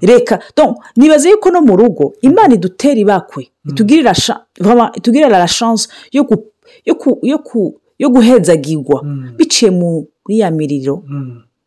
reka 0.00 0.38
nibaze 0.96 1.30
yuko 1.30 1.50
no 1.50 1.60
mu 1.60 1.76
rugo 1.76 2.14
imana 2.22 2.54
idutera 2.54 3.00
ibakwe 3.00 3.48
itugirira 4.96 5.28
la 5.38 5.46
chance 5.46 5.88
yo 7.98 8.08
guhezagirwa. 8.10 9.02
Biciye 9.36 9.70
muri 9.70 10.38
ya 10.38 10.50
miriro. 10.50 11.02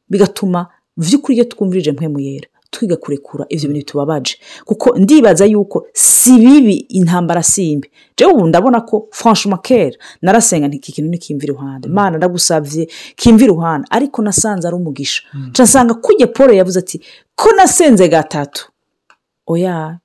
Bigatuma 0.10 0.68
by'ukuri 0.98 1.36
iyo 1.36 1.46
twumvirije 1.46 1.92
mpemu 1.92 2.20
yera. 2.20 2.48
Twiga 2.72 2.96
kurekura 2.98 3.46
ibyo 3.50 3.68
bintu 3.70 3.80
bitubabaje. 3.86 4.36
Kuko 4.66 4.98
ndibaza 5.00 5.46
yuko 5.46 5.88
si 5.94 6.38
bibi 6.40 6.74
intambara 6.74 7.44
si 7.44 7.72
imbi 7.72 7.90
jewe 8.18 8.32
ubu 8.34 8.48
ndabona 8.48 8.82
ko 8.82 9.08
franchement 9.12 9.62
kera 9.62 9.98
narasenga 10.22 10.68
iki 10.76 10.92
kintu 10.92 11.12
nikimva 11.12 11.44
iruhande. 11.44 11.88
Imana 11.88 12.18
ndagusabye 12.18 12.88
kimva 13.16 13.44
iruhande. 13.44 13.88
Ariko 13.90 14.22
nasanze 14.22 14.68
ari 14.68 14.76
umugisha. 14.76 15.22
Nsanga 15.60 15.94
kujya 15.94 16.28
paul 16.28 16.54
yavuze 16.56 16.80
ati 16.80 17.02
ko 17.36 17.50
nasenze 17.58 18.08
gatatu 18.08 18.72
oya 19.48 20.00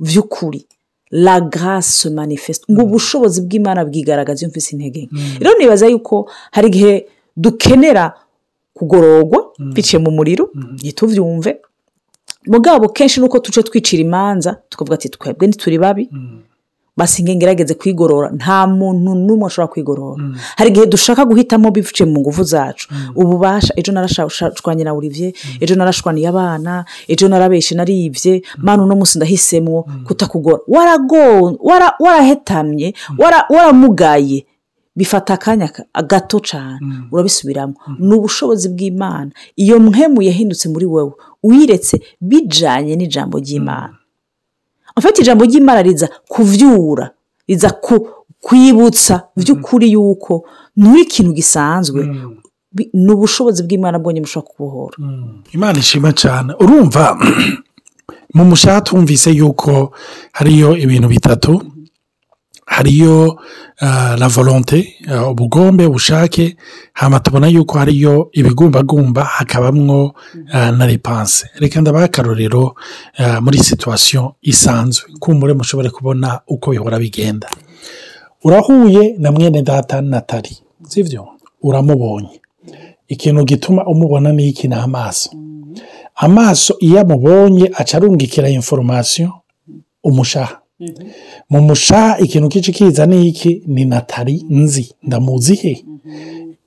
by'ukuri 0.00 0.66
la 1.10 1.40
grâce 1.40 2.10
manifeste. 2.10 2.72
Ngo 2.72 2.82
ubushobozi 2.82 3.40
bw'imana 3.46 3.84
bwigaragaza 3.84 4.46
iyo 4.46 4.52
intege 4.72 5.08
rero 5.40 5.58
nibaza 5.58 5.86
yuko 5.86 6.30
hari 6.50 6.68
igihe 6.68 7.06
dukenera 7.36 8.12
kugororwa 8.74 9.52
biciye 9.74 9.98
mu 10.02 10.10
muriro 10.10 10.50
ntitubyumve 10.80 11.60
mugabo 12.46 12.88
kenshi 12.88 13.20
nuko 13.20 13.38
tuce 13.38 13.62
twicira 13.62 14.02
imanza 14.02 14.56
tukavuga 14.68 14.94
ati 14.94 15.08
twebwe 15.08 15.46
ntituri 15.46 15.78
babi. 15.78 16.10
Basinge 16.96 17.34
ngerageze 17.36 17.74
kwigorora 17.74 18.30
nta 18.36 18.66
muntu 18.66 19.14
n'umwe 19.16 19.46
ashobora 19.48 19.72
kwigorora. 19.72 20.24
Hari 20.58 20.70
igihe 20.70 20.86
dushaka 20.86 21.24
guhitamo 21.24 21.70
bivuye 21.72 22.04
mu 22.04 22.20
nguvu 22.20 22.42
zacu. 22.44 22.88
Ububasha 23.16 23.72
ejo 23.76 23.92
narashwanye 23.92 24.84
na 24.84 24.92
Olivier 24.92 25.32
ejo 25.60 25.74
narashwaniye 25.74 26.28
abana 26.28 26.84
ejo 27.08 27.28
narabeshe 27.32 27.72
naribye 27.74 28.42
manu 28.60 28.84
uno 28.84 28.94
munsi 28.96 29.16
ndahisemwo 29.18 29.86
kutakugora. 30.06 30.60
Warahetamye 32.00 32.94
waramugaye. 33.50 34.46
Bifata 34.96 35.34
akanya 35.34 35.68
ka- 35.68 35.84
gato 36.04 36.40
cyane 36.40 36.78
urabisubiramo. 37.12 37.74
Ni 37.98 38.14
ubushobozi 38.14 38.68
bw'imana. 38.68 39.30
Iyo 39.56 39.80
mpemu 39.80 40.20
yahindutse 40.22 40.68
muri 40.68 40.84
wowe 40.86 41.12
uyiretse 41.42 42.00
bijyanye 42.20 42.96
n'ijambo 42.96 43.38
ry'imana. 43.38 43.96
Afite 44.96 45.22
ijambo 45.22 45.44
ry'imana 45.44 45.82
riza 45.82 46.08
kuvyura 46.28 47.10
riza 47.48 47.70
kwibutsa 48.40 49.22
by'ukuri 49.36 49.92
yuko 49.92 50.44
nturi 50.76 51.02
ikintu 51.02 51.32
gisanzwe. 51.32 52.00
Ni 52.92 53.12
ubushobozi 53.12 53.62
bw'imana 53.62 53.98
bwonyine 53.98 54.24
bushobora 54.24 54.50
kubohora. 54.52 54.96
Imana 55.52 55.78
ishima 55.78 56.12
cyane 56.12 56.54
urumva 56.60 57.16
mu 58.36 58.44
mushaha 58.44 58.80
twumvise 58.80 59.30
yuko 59.30 59.92
hariyo 60.32 60.76
ibintu 60.76 61.08
bitatu. 61.08 61.71
Hariyo 62.76 63.40
ah, 63.80 64.16
la 64.18 64.28
volonte 64.28 64.94
ah, 65.08 65.28
ubugombe 65.30 65.86
ubushake 65.86 66.56
hama 66.92 67.20
tubona 67.20 67.48
yuko 67.48 67.78
hariyo 67.78 68.28
ibigumbagumba 68.32 69.24
hakabamwo 69.24 70.14
ah, 70.52 70.72
na 70.72 70.86
repanse 70.86 71.46
reka 71.54 71.80
ndabaha 71.80 72.04
akarorero 72.04 72.74
muri 73.40 73.58
situwasiyo 73.58 74.34
isanzwe. 74.42 75.04
Kumbure 75.20 75.52
mushobore 75.54 75.90
kubona 75.90 76.40
uko 76.46 76.70
bihora 76.70 76.98
bigenda. 76.98 77.48
Urahuye 78.44 79.14
na 79.18 79.32
mwene 79.32 79.62
data 79.62 80.00
natali 80.00 80.56
sibyo 80.88 81.28
uramubonye. 81.62 82.40
Ikintu 83.08 83.44
gituma 83.44 83.86
umubona 83.86 84.32
ni 84.32 84.48
iki 84.48 84.68
ni 84.68 84.74
amaso. 84.74 85.30
Amaso 86.14 86.76
iyo 86.80 87.00
amubonye 87.00 87.70
aca 87.74 87.94
arungikira 87.96 88.48
inforomasiyo 88.48 89.32
umushaha. 90.04 90.58
Mu 91.50 91.60
mushaha 91.60 92.18
ikintu 92.18 92.48
kici 92.48 92.72
kiza 92.72 93.06
ni 93.06 93.28
iki? 93.28 93.62
Ni 93.66 93.84
natali 93.84 94.44
nzi. 94.50 94.94
Ndamuzi 95.02 95.54
he 95.54 95.84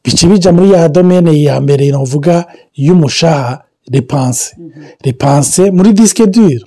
bica 0.04 0.28
bija 0.28 0.52
muri 0.52 0.72
ya 0.72 0.90
domene 0.90 1.42
ya 1.42 1.62
mbere 1.62 1.92
navuga 1.92 2.46
y'umushaha 2.76 3.62
repanse 3.92 4.56
repanse 5.04 5.72
muri 5.72 5.94
disike 5.94 6.26
dure 6.28 6.60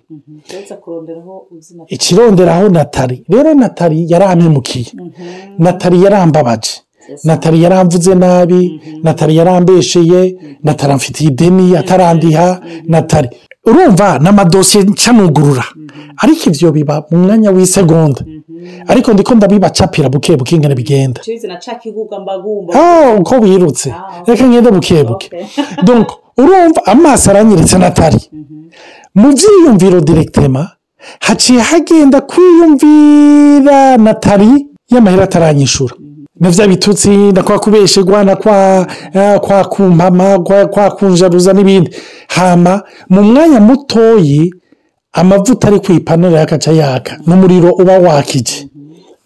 ikironderaho 1.89 2.69
natali. 2.69 3.25
Rero 3.29 3.55
natali 3.55 4.07
yarampemukiye 4.13 4.87
natali 5.59 6.03
yarambabaje. 6.05 6.71
Natali 7.25 7.63
yaramvuze 7.63 8.15
nabi. 8.15 8.81
Natali 9.03 9.37
yarambesheye 9.37 10.37
natali 10.63 10.93
amfitiye 10.93 11.31
ideni 11.31 11.77
atarandiha 11.77 12.61
natali 12.85 13.29
urumva 13.69 14.19
ni 14.23 14.29
amadosiye 14.29 14.85
ncanugurura 14.85 15.65
ariko 16.23 16.43
ibyo 16.51 16.69
biba 16.77 16.95
mu 17.11 17.17
mwanya 17.23 17.51
w'isegonda 17.51 18.21
ariko 18.91 19.13
ndiko 19.13 19.35
ndabibacapira 19.35 20.09
buke 20.09 20.37
buke 20.37 20.55
ingene 20.57 20.75
bigenda. 20.75 21.21
Ah, 22.75 23.15
uko 23.21 23.35
wirutse. 23.43 23.89
Reka 24.27 24.45
ngende 24.49 24.71
buke 24.71 25.05
buke. 25.05 25.27
Urumva 26.41 26.81
amaso 26.93 27.31
aranyeretse 27.31 27.79
natali 27.79 28.21
mu 29.15 29.29
byiyumviro 29.37 30.01
direkitema 30.01 30.63
haciye 31.27 31.61
hagenda 31.61 32.19
kwiyumvira 32.21 33.97
natali 33.97 34.67
y'amahera 34.93 35.25
ataranyishura. 35.25 35.95
Na 36.41 36.51
bya 36.51 36.69
bitutsi 36.69 37.09
na 37.33 37.43
kwa 37.43 37.59
kubeshegwa 37.59 38.25
na 38.25 38.37
kwa 38.37 38.87
eh, 39.13 39.41
kwa 39.41 39.65
kumpama 39.65 40.39
kwa, 40.39 40.91
kunjaruza 40.91 41.53
n'ibindi. 41.53 41.91
Hama 42.29 42.83
mu 43.09 43.23
mwanya 43.23 43.61
mutoyi 43.61 44.55
amavuta 45.13 45.69
ari 45.69 45.81
ku 45.81 45.93
ipanaro 45.93 46.37
yakaca 46.37 46.73
yaka 46.73 47.19
n'umuriro 47.27 47.71
uba 47.73 47.99
wakije. 47.99 48.69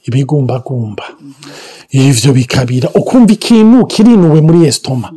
Ibigumbagumba. 0.06 1.04
Ivyo 1.90 2.32
bikabira 2.32 2.88
ukumva 2.94 3.32
ikintu 3.32 3.86
kirinuwe 3.86 4.40
muri 4.40 4.66
esitoma. 4.66 5.12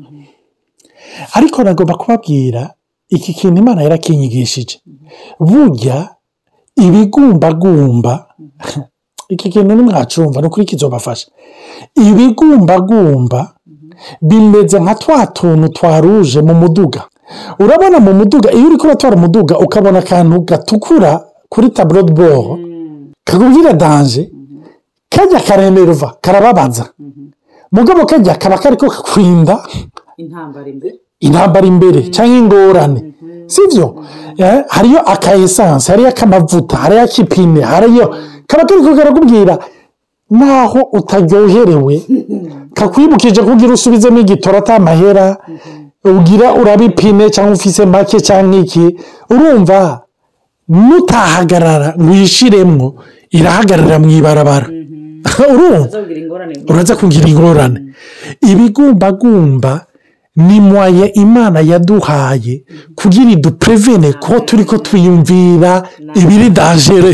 Ariko 1.33 1.63
nagomba 1.63 1.93
kubabwira 1.95 2.73
iki 3.09 3.33
kintu 3.33 3.61
imana 3.61 3.81
yarakinyigishije. 3.83 4.79
Burya 5.39 6.09
ibigumbagumba 6.75 8.25
iki 9.29 9.49
kintu 9.49 9.75
nimwacumva 9.75 10.41
ni 10.41 10.47
ukuri 10.47 10.65
kizobafasha 10.65 11.27
ibigumbagumba 11.95 13.51
bimeze 14.21 14.79
nka 14.79 14.95
twa 14.95 15.27
tuntu 15.27 15.67
twa 15.69 15.99
ruje 16.01 16.41
mu 16.41 16.53
muduga. 16.53 17.01
Urabona 17.59 17.99
mu 17.99 18.13
muduga 18.13 18.51
iyo 18.51 18.67
uri 18.67 18.77
kuratwara 18.77 19.15
umuduga 19.15 19.59
ukabona 19.59 19.99
akantu 19.99 20.41
gatukura 20.41 21.11
kuri 21.49 21.69
taburo 21.69 22.03
de 22.03 22.13
boro 22.13 22.59
kakubwira 23.23 23.73
danje 23.73 24.31
kajya 25.09 25.39
karemerva 25.47 26.07
karababaza. 26.21 26.85
Mugabo 27.71 28.05
kajya 28.05 28.35
kaba 28.35 28.57
kakwinda. 28.57 29.55
Intambara 30.17 30.69
imbere. 30.69 30.95
Intambara 31.19 31.65
imbere 31.67 31.99
cyangwa 32.13 32.37
ingorane. 32.37 32.99
Sibyo 33.47 33.95
Eh, 34.37 34.63
hariyo 34.69 34.99
aka 34.99 35.35
esanse 35.35 35.91
hariyo 35.91 36.09
akamavuta 36.09 36.77
hariyo 36.77 37.01
akipine 37.01 37.61
hariyo 37.61 38.15
kaba 38.47 38.65
kari 38.65 38.81
karakubwira 38.97 39.57
naho 40.29 40.79
utaryoherewe 40.93 41.95
kakwibukije 42.73 43.41
kugira 43.41 43.73
usubizemo 43.73 44.19
igitora 44.19 44.57
atamahera 44.57 45.37
ugira 46.03 46.53
urabipine 46.53 47.29
cyangwa 47.29 47.53
ufise 47.55 47.85
make 47.85 48.19
cyangwa 48.21 48.59
iki. 48.59 48.85
Urumva 49.29 50.01
nutahagarara 50.69 51.93
ngo 51.99 52.11
uyishiremwo 52.11 52.87
irahagarara 53.31 53.99
mu 53.99 54.09
ibarabara. 54.11 54.67
Ingorane 56.21 56.55
uraza 56.69 56.95
kugira 56.95 57.27
ingorane. 57.29 57.79
Ibigumbagumba 58.51 59.85
ni 60.35 60.59
mwaye 60.59 61.05
imana 61.23 61.59
yaduhaye 61.59 62.63
kugira 62.95 63.29
idupurevene 63.31 64.13
ko 64.13 64.39
turi 64.39 64.63
ko 64.65 64.77
twiyumvira 64.77 65.71
ibiri 66.15 66.49
dangere. 66.49 67.13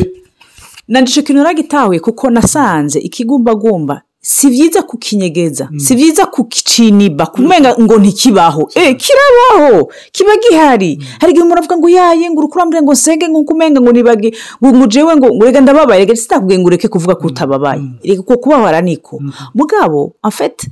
Nandisha 0.92 1.22
ikintu 1.24 1.40
naragitahuye 1.42 2.00
kuko 2.00 2.30
nasanze 2.30 3.00
ikigumbagumba. 3.00 4.02
Si 4.24 4.50
byiza 4.54 4.82
kukinyegeza 4.84 5.70
si 5.78 5.96
byiza 5.96 6.26
kukiciniba 6.30 7.26
kumenga 7.26 7.74
ngo 7.82 7.98
ntikibaho. 7.98 8.70
Eh 8.76 8.94
kirabaho 9.02 9.90
kiba 10.12 10.32
gihari. 10.38 11.02
Hari 11.20 11.32
igihe 11.34 11.44
umuntu 11.44 11.60
avuga 11.60 11.78
ngo 11.78 11.90
yaye 11.90 12.30
ngo 12.30 12.40
urukurambure 12.40 12.82
ngo 12.86 12.94
nsenge 12.94 13.26
ngo 13.30 13.44
kumenga 13.44 13.82
ngo 13.82 13.92
nibage 13.92 14.30
ngo 14.62 14.86
jewe 14.88 15.16
ngo 15.18 15.28
reka 15.46 15.62
ndababaye 15.62 16.06
reka 16.06 16.16
sitakubwiye 16.16 16.60
ngo 16.60 16.68
ureke 16.68 16.88
kuvuga 16.88 17.16
ko 17.16 17.28
utababaye. 17.34 17.82
Reka 18.06 18.22
ko 18.22 18.38
kubabara 18.38 18.82
niko. 18.82 19.18
Mugabo 19.58 20.14
afite 20.22 20.70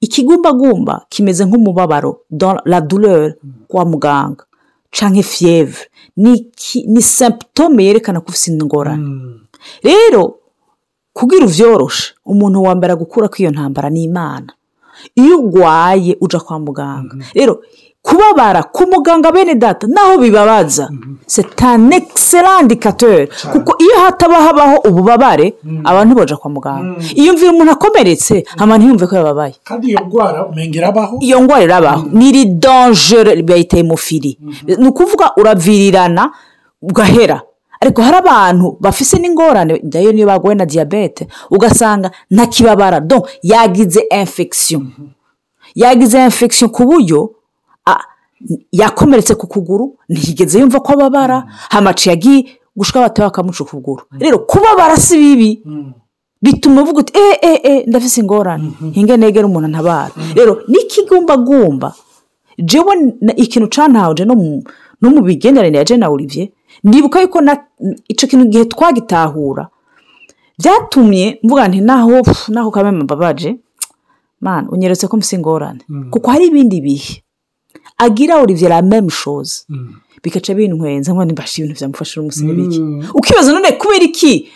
ikigumbagumba 0.00 1.02
kimeze 1.08 1.44
nk'umubabaro 1.44 2.20
la 2.64 2.80
douleur 2.80 3.34
kwa 3.68 3.84
muganga. 3.84 4.44
Canke 4.94 5.22
fievre 5.22 5.90
ni 6.16 7.02
symptome 7.02 7.84
yerekana 7.84 8.20
ko 8.20 8.30
ufite 8.30 8.54
ingorane 8.54 9.02
rero 9.82 10.34
kugira 11.12 11.46
uvyoroshe 11.46 12.14
umuntu 12.26 12.62
wa 12.62 12.74
mbere 12.74 12.92
agukura 12.92 13.28
ko 13.28 13.36
iyo 13.38 13.50
ntambara 13.50 13.90
ni 13.90 14.02
imana. 14.04 14.52
Iyo 15.14 15.38
urwaye 15.40 16.16
uja 16.20 16.40
kwa 16.40 16.58
muganga. 16.58 17.16
Rero 17.34 17.62
kubabara 18.02 18.62
ku 18.62 18.82
muganga 18.92 19.32
bene 19.32 19.54
data 19.54 19.86
naho 19.86 20.18
bibabaza. 20.18 20.88
Un 20.90 21.92
excellent 21.92 22.60
indicateur. 22.62 23.28
Kuko 23.52 23.76
iyo 23.78 23.96
hataba 24.04 24.42
habaho 24.42 24.76
ububabare 24.88 25.54
abantu 25.84 26.14
baja 26.14 26.36
kwa 26.36 26.50
muganga. 26.50 26.96
Iyo 27.14 27.32
mvira 27.32 27.50
umuntu 27.52 27.72
akomeretse 27.72 28.44
hama 28.56 28.78
ntiyumve 28.78 29.06
ko 29.06 29.16
yababaye. 29.16 29.54
Kandi 29.64 29.88
iyo 29.88 30.00
ndwara 30.06 30.46
umenya 30.46 30.76
irabaho 30.78 31.16
iyo 31.20 31.40
ndwara 31.40 31.64
irabaho 31.64 32.06
ni 32.12 32.44
dangere 32.44 33.42
bayita 33.42 33.76
hemofili 33.76 34.38
ni 34.78 34.86
ukuvuga 34.88 35.32
uravirirana 35.36 36.32
ugahera. 36.82 37.42
Ariko 37.84 38.00
hari 38.02 38.16
abantu 38.16 38.76
bafise 38.80 39.18
n'ingorane 39.20 39.80
na 39.92 40.00
yo 40.00 40.12
niyo 40.12 40.26
bagowe 40.26 40.54
na 40.54 40.64
diyabete 40.66 41.28
ugasanga 41.50 42.10
ntakibabara 42.30 43.00
do 43.00 43.28
yagize 43.42 44.00
infection. 44.10 44.82
Yagize 45.74 46.16
infection 46.24 46.70
ku 46.70 46.82
buryo 46.88 47.18
yakomeretse 48.72 49.34
ku 49.34 49.46
kuguru 49.46 49.96
ntiyigeze 50.08 50.58
yumva 50.60 50.80
ko 50.80 50.92
ababara. 50.92 51.44
Hamaci 51.70 52.08
yagiye 52.08 52.44
gushika 52.76 53.00
batawe 53.00 53.28
bakamuca 53.28 53.60
ukuguru. 53.64 54.02
Rero 54.18 54.38
kubabara 54.38 54.96
si 54.96 55.16
bibi 55.18 55.62
bituma 56.42 56.82
uvuga 56.82 57.00
uti 57.00 57.12
eee 57.16 57.60
eee 57.64 57.84
ndafise 57.86 58.20
ingorane. 58.20 58.72
Hinge 58.92 59.16
negera 59.16 59.46
umuntu 59.46 59.66
antabara 59.66 60.10
rero 60.34 60.62
n'ikigumbagumba 60.68 61.94
jewe 62.58 63.14
ikintu 63.36 63.68
cantaje 63.68 64.24
no 64.24 64.34
mu 65.10 65.20
bigenderanire 65.22 65.78
ya 65.78 65.84
jena 65.84 66.08
olivier 66.10 66.48
ndibuka 66.84 67.20
yuko 67.20 67.40
na 67.40 67.52
ico 68.08 68.26
kintu 68.26 68.44
gihe 68.48 68.64
twagitahura. 68.64 69.68
Byatumye 70.58 71.38
mvuga 71.42 71.68
nti 71.68 71.80
naho 71.80 72.22
naho 72.48 72.70
kamwe 72.70 72.90
mbabaje. 72.92 73.56
Man 74.40 74.66
unyeretse 74.70 75.08
ko 75.08 75.16
mfise 75.16 75.36
ingorane 75.36 75.80
kuko 76.10 76.30
hari 76.30 76.46
ibindi 76.46 76.80
bihe. 76.80 77.22
Agira 77.98 78.38
olivier 78.42 78.68
la 78.70 78.82
même 78.82 79.10
chose 79.10 79.64
bikaca 80.22 80.54
bintwenza 80.54 81.14
ngo 81.14 81.24
nibasha 81.24 81.62
ibintu 81.62 81.78
byamufasha 81.78 82.20
umunsi 82.20 82.44
n'ibiki 82.44 82.80
ukibaza 83.14 83.52
none 83.52 83.72
kubera 83.72 84.04
iki? 84.04 84.48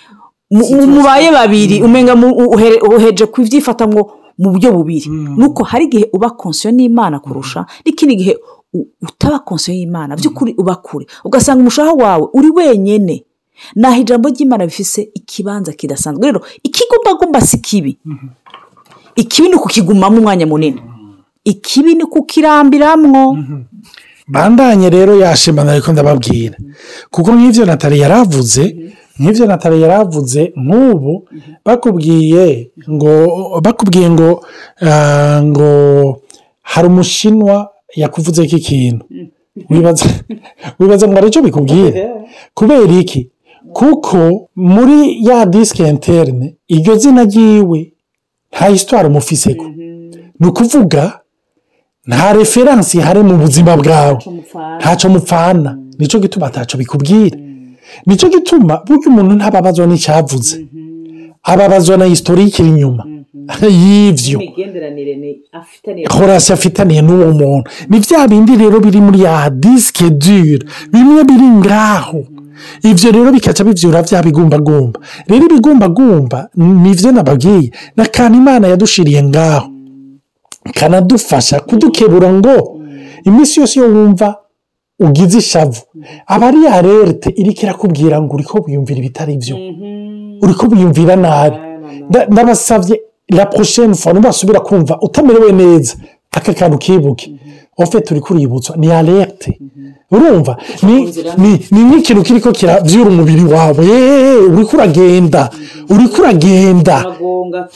Mu- 0.51 0.69
mu- 0.77 0.87
mubaye 0.87 1.31
babiri 1.33 1.83
umenga 1.83 2.17
mu- 2.17 2.33
uhere- 2.55 2.81
uheje 2.81 3.27
kubyifatamwo 3.27 4.01
mu 4.39 4.51
buryo 4.53 4.73
bubiri. 4.73 5.09
Nuko 5.39 5.63
hari 5.65 5.85
igihe 5.85 6.09
uba 6.13 6.31
konsiyo 6.31 6.71
n'imana 6.73 7.21
kurusha 7.21 7.67
n'ikindi 7.85 8.15
gihe 8.17 8.35
utaba 9.03 9.39
konsiyo 9.39 9.77
y'imana 9.79 10.17
by'ukuri 10.17 10.55
uba 10.59 10.77
kure. 10.77 11.07
Ugasanga 11.25 11.61
umushaha 11.61 11.93
wawe 11.93 12.27
uri 12.33 12.51
wenyine. 12.51 13.25
Naho 13.75 14.01
ijambo 14.01 14.29
ry'imana 14.29 14.67
bifise 14.67 15.11
ikibanza 15.15 15.73
kidasanzwe. 15.73 16.27
Rero 16.27 16.41
ikigumbagumba 16.63 17.41
si 17.41 17.59
kibi. 17.59 17.99
Ikibi 19.17 19.49
ni 19.49 19.55
ukukigumamo 19.55 20.19
umwanya 20.19 20.47
munini. 20.47 20.83
Ikibi 21.45 21.95
ni 21.95 22.05
kukirambiramwo. 22.05 23.39
Bandanye 24.29 24.91
rero 24.91 25.17
yashimana 25.19 25.73
ariko 25.73 25.93
ndababwira. 25.93 26.57
Kuko 27.11 27.33
nk'ibyo 27.33 27.65
natali 27.67 27.99
yaravuze 28.01 28.93
nk'ibyo 29.19 29.47
natali 29.47 29.83
yaravuze 29.83 30.53
nk'ubu 30.57 31.29
bakubwiye 31.65 32.71
ngo 32.91 33.11
bakubwiye 33.65 34.11
ngo 34.11 34.45
ah, 34.83 35.41
ngo 35.43 35.71
hari 36.63 36.87
umushinwa 36.89 37.71
yakuvuze 37.97 38.45
iki 38.45 38.59
kintu? 38.59 39.05
Wibaza 39.71 40.07
wibaza 40.79 41.07
ngo 41.09 41.15
hari 41.15 41.29
icyo 41.29 41.43
bikubwira 41.43 42.01
kubera 42.55 42.93
iki? 43.01 43.31
Kuko 43.73 44.49
muri 44.57 45.27
ya 45.27 45.47
disike 45.47 45.89
interne 45.89 46.55
iryo 46.69 46.97
zina 46.97 47.25
ryiwe 47.25 47.93
nta 48.53 48.67
histoire 48.67 49.09
umufiseko 49.09 49.65
ni 50.41 50.47
ukuvuga 50.49 51.21
nta 52.07 52.33
referansi 52.33 52.99
ihari 52.99 53.21
mu 53.23 53.37
buzima 53.37 53.77
bwawe. 53.77 54.19
Ntacyo 54.79 55.11
mupfana 55.11 55.79
ni 55.99 56.07
cyo 56.09 56.21
gituma 56.21 56.47
atacyo 56.47 56.79
bikubwira 56.79 57.37
ni 58.07 58.17
cyo 58.17 58.29
gituma 58.29 58.75
burya 58.87 59.09
umuntu 59.09 59.33
ntababazwa 59.35 59.87
n'icyavuze 59.87 60.67
ababazwa 61.43 61.97
na 61.97 62.05
historike 62.05 62.63
iri 62.63 62.71
inyuma. 62.71 63.05
Y'ibyo 63.83 64.41
imigenderanire 64.41 65.39
afitaniye. 65.53 66.07
Horasi 66.07 66.53
afitaniye 66.53 67.03
n'uwo 67.03 67.33
muntu. 67.33 67.71
Ni 67.89 67.99
bya 68.01 68.29
bindi 68.29 68.57
rero 68.57 68.81
biri 68.81 69.01
muri 69.01 69.21
ya 69.23 69.51
disike 69.51 70.11
dure 70.11 70.65
bimwe 70.93 71.25
biri 71.25 71.49
ngaho. 71.61 72.21
Ibyo 72.83 73.09
rero 73.13 73.33
bikaca 73.33 73.63
bibyura 73.65 74.03
bya 74.03 74.23
bigumbagumba. 74.23 75.01
Rero 75.29 75.45
ibigumbagumba 75.47 76.49
ni 76.55 76.93
byo 76.95 77.13
nababwiye. 77.13 77.71
Ni 77.97 78.03
akantu 78.03 78.39
imana 78.39 78.69
yadushiriye 78.69 79.23
ngaho. 79.23 79.69
Kanadufasha 80.75 81.61
kudukebura 81.61 82.33
ngo 82.33 82.57
iminsi 83.25 83.61
yose 83.61 83.79
iyo 83.79 83.89
wumva 83.95 84.37
ugize 85.01 85.39
ishavu. 85.39 85.83
Aba 86.27 86.47
ari 86.49 86.65
ya 86.65 86.83
rerte 86.83 87.29
iriko 87.41 87.63
irakubwira 87.63 88.23
ngo 88.23 88.35
uri 88.35 88.45
ko 88.45 88.57
wiyumvira 88.67 88.99
ibitari 88.99 89.37
byo 89.37 89.57
uri 90.43 90.55
ko 90.55 90.67
wiyumvira 90.67 91.17
nabi. 91.17 91.57
Nda- 92.11 92.27
ndabasabye 92.33 93.01
la 93.29 93.47
prochaine 93.47 93.95
fois 93.95 94.15
nubasubira 94.15 94.61
kumva 94.61 94.99
utamerewe 95.01 95.53
neza 95.53 95.95
aka 96.33 96.55
kantu 96.55 96.79
kibuke. 96.79 97.27
Ofe 97.79 98.01
turi 98.01 98.21
kuributswa 98.21 98.77
ni 98.77 98.93
alerte. 98.93 99.59
Urumva? 100.11 100.57
Ni 100.83 101.81
nk'ikintu 101.85 102.23
kiriko 102.23 102.53
kiravyura 102.53 103.11
umubiri 103.11 103.45
wawe. 103.45 103.87
Yeee 103.87 104.37
uriko 104.37 104.77
uragenda. 104.77 105.51
Uriko 105.91 106.23
uragenda. 106.23 106.97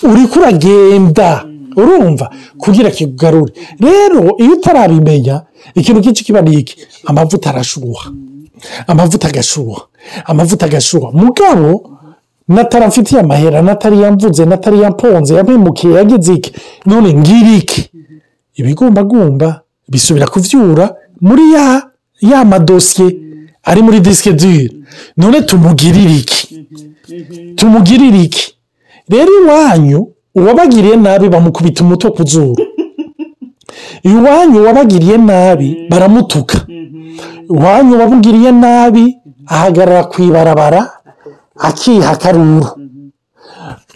Uriko 0.03 0.41
uragenda. 0.41 1.45
Urumva? 1.77 2.31
Kugira 2.59 2.91
kikugarure 2.91 3.53
rero 3.81 4.37
iyo 4.43 4.53
utarabimenya 4.57 5.43
ikintu 5.75 6.01
cyinshi 6.03 6.25
kiba 6.25 6.41
ni 6.43 6.53
iki? 6.61 6.77
Amavuta 7.07 7.51
arashuha. 7.51 8.11
Amavuta 8.87 9.29
agashuha. 9.29 9.81
Amavuta 10.25 10.67
agashuha. 10.67 11.11
Mugabo 11.13 11.91
natara 12.49 12.89
mfitiye 12.89 13.21
amahera 13.21 13.63
natari 13.63 14.01
yamvuze 14.01 14.45
natari 14.45 14.81
yamponze 14.81 15.35
yampemukiye 15.35 15.95
yagize 15.95 16.33
iki 16.35 16.53
none 16.87 17.15
ngira 17.15 17.51
iki? 17.57 17.91
Ibigumbagumba 18.55 19.61
bisubira 19.89 20.27
kuvyura 20.27 20.95
muri 21.21 21.53
ya 21.53 21.83
ya 22.21 22.45
madosiye 22.45 23.17
ari 23.65 23.83
muri 23.83 24.01
disike 24.01 24.33
dure 24.33 24.71
none 25.17 25.41
tumugirire 25.43 26.15
iki? 26.17 26.67
Tumugirire 27.57 28.21
iki? 28.23 28.55
Rero 29.09 29.31
iwanyu 29.45 30.09
uwabagiriye 30.35 30.97
nabi 30.97 31.29
bamukubita 31.29 31.85
umutwe 31.85 32.11
ku 32.11 32.23
zuru. 32.25 32.57
Iwanyu 34.03 34.61
uwabagiriye 34.63 35.17
nabi 35.17 35.87
baramutuka. 35.91 36.57
Iwanyu 37.51 37.97
uwamugiriye 37.97 38.53
nabi 38.53 39.17
ahagarara 39.47 40.05
ku 40.05 40.23
ibarabara 40.23 40.91
akiha 41.69 42.11
akaruru 42.11 42.67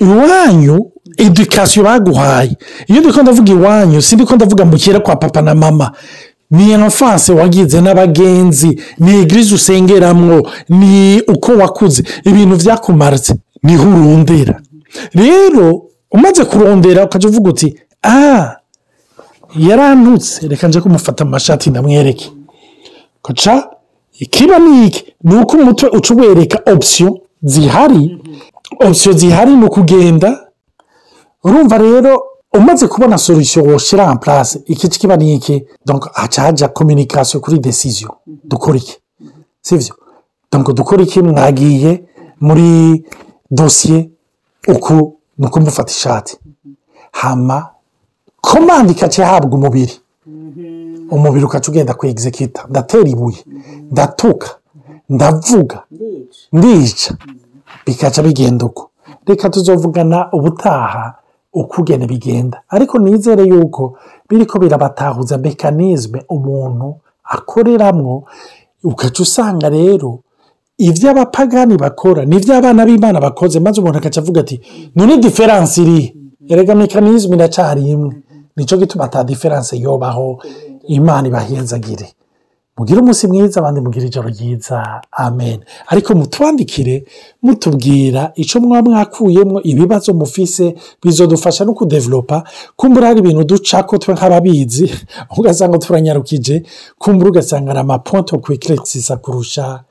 iwanyu 0.01 0.91
edukasiyo 1.17 1.85
baguhaye. 1.85 2.57
Iyo 2.87 3.01
ndiko 3.01 3.23
ndavuga 3.23 3.53
iwanyu 3.53 4.03
si 4.03 4.15
ndiko 4.15 4.35
ndavuga 4.37 4.65
mu 4.65 4.77
kera 4.77 5.01
kwa 5.01 5.17
papa 5.17 5.43
na 5.43 5.55
mama. 5.55 5.93
Ni 6.51 6.71
enfanse 6.71 7.33
wagize 7.33 7.81
n'abagenzi 7.81 8.81
ni 8.99 9.11
egirize 9.21 9.55
usengeramwo 9.55 10.51
ni 10.69 11.21
uko 11.29 11.53
wakuze. 11.53 12.03
Ibintu 12.25 12.57
byakumaritse 12.57 13.35
ni 13.63 13.77
ho 13.77 13.89
urondera. 13.89 14.61
Rero 15.13 15.83
umaze 16.13 16.45
kurondera 16.45 17.05
ukajya 17.05 17.29
uvuga 17.29 17.51
uti 17.51 17.75
aha 18.03 18.57
yarantutse. 19.59 20.49
Reka 20.49 20.69
nje 20.69 20.81
kumufata 20.81 21.25
amashati 21.25 21.71
ndamwereke. 21.71 22.33
Koca 23.23 23.69
ikiba 24.19 24.59
ni 24.59 24.87
iki? 24.87 25.05
Ni 25.25 25.35
uko 25.37 25.57
umutwe 25.57 25.89
uca 25.89 26.11
uwereka 26.15 26.73
opsiyo 26.73 27.19
zihari 27.43 28.23
opsiyo 28.81 29.13
zihari 29.15 29.57
ni 29.57 29.65
ukugenda 29.65 30.49
urumva 31.45 31.79
rero 31.79 32.23
umaze 32.55 32.89
kubona 32.89 33.19
solution 33.19 33.69
woshyira 33.73 34.11
en 34.13 34.19
place. 34.19 34.59
Iki 34.67 34.89
kiba 34.89 35.17
ni 35.17 35.35
iki? 35.35 35.67
Donc 35.87 36.09
haca 36.15 36.43
haja 36.43 36.69
communication 36.69 37.41
kuri 37.43 37.59
decision. 37.59 38.11
Dukora 38.45 38.77
iki? 38.77 38.97
Sivyo? 39.63 39.95
Donc 40.53 40.73
dukora 40.75 41.03
iki? 41.03 41.23
Mwagiye 41.23 42.05
muri 42.41 43.05
dosiye 43.51 44.11
uku 44.69 45.17
ni 45.39 45.47
uko 45.47 45.61
mufata 45.61 45.93
ishati. 45.93 46.39
Hama 47.13 47.69
komande 48.41 48.93
ikaca 48.93 49.19
ihabwa 49.23 49.59
umubiri. 49.59 49.93
Umubiri 51.11 51.45
ukaca 51.45 51.69
ugenda 51.71 51.95
executa 52.03 52.67
ndatera 52.71 53.09
ibuye. 53.09 53.45
Ndatuka. 53.91 54.49
Ndavuga. 55.09 55.83
Ndica. 56.53 57.15
Bikaca 57.87 58.23
bigenda 58.23 58.67
uko. 58.67 58.91
Reka 59.27 59.51
tuzovugana 59.51 60.29
ubutaha 60.33 61.15
uko 61.53 61.83
ugenda 61.83 62.07
bigenda. 62.07 62.63
Ariko 62.69 62.99
nizere 62.99 63.45
yuko 63.45 63.99
biriko 64.29 64.59
birabatahuza 64.59 65.39
mekanizme 65.39 66.25
umuntu 66.29 66.97
akoreramwo 67.25 68.25
ugaca 68.85 69.21
usanga 69.23 69.69
rero 69.69 70.19
ibyo 70.79 71.11
abapagani 71.11 71.77
bakora 71.77 72.25
n'ibyo 72.25 72.55
abana 72.57 72.87
b'imana 72.87 73.21
bakoze 73.21 73.61
maze 73.61 73.81
umuntu 73.81 73.99
agaca 73.99 74.19
avuga 74.21 74.41
ati 74.41 74.61
none 74.95 75.17
diferanse 75.19 75.83
irihe 75.83 76.15
erega 76.49 76.75
mekanizme 76.75 77.37
iracyari 77.37 77.83
imwe. 77.91 78.17
Nicyo 78.57 78.77
gituma 78.79 79.05
ata 79.05 79.25
diferanse 79.25 79.77
yobaho. 79.79 80.43
Imana 80.89 81.29
ibahenzagire. 81.29 82.09
Mugire 82.77 83.01
umunsi 83.01 83.27
mwiza 83.29 83.61
abandi 83.61 83.81
mugire 83.81 84.07
ijoro 84.07 84.29
ryiza. 84.29 85.01
Amen. 85.11 85.59
Ariko 85.87 86.15
mutwandikire 86.15 87.05
mutubwira 87.43 88.33
icyo 88.35 88.61
mwaba 88.61 88.91
mwakuyemo 88.91 89.63
ibibazo 89.63 90.15
mufise 90.15 90.75
bizodufasha 91.03 91.65
no 91.65 91.73
kudevelopa. 91.75 92.45
Kumbura 92.77 93.07
hari 93.07 93.19
ibintu 93.21 93.45
ducako 93.45 93.99
twe 93.99 94.15
nk'ababizi 94.15 94.85
ugasanga 95.39 95.79
turanyarukije 95.79 96.63
kumbura 96.99 97.31
ugasanga 97.31 97.73
ni 97.73 97.79
amaponto 97.79 98.39
kwikirikisisa 98.39 99.17
kurusha. 99.17 99.85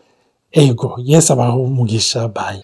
Ego 0.51 0.99
yesi 1.03 1.33
abaho 1.33 1.59
umugisha. 1.63 2.27
Bayi 2.27 2.53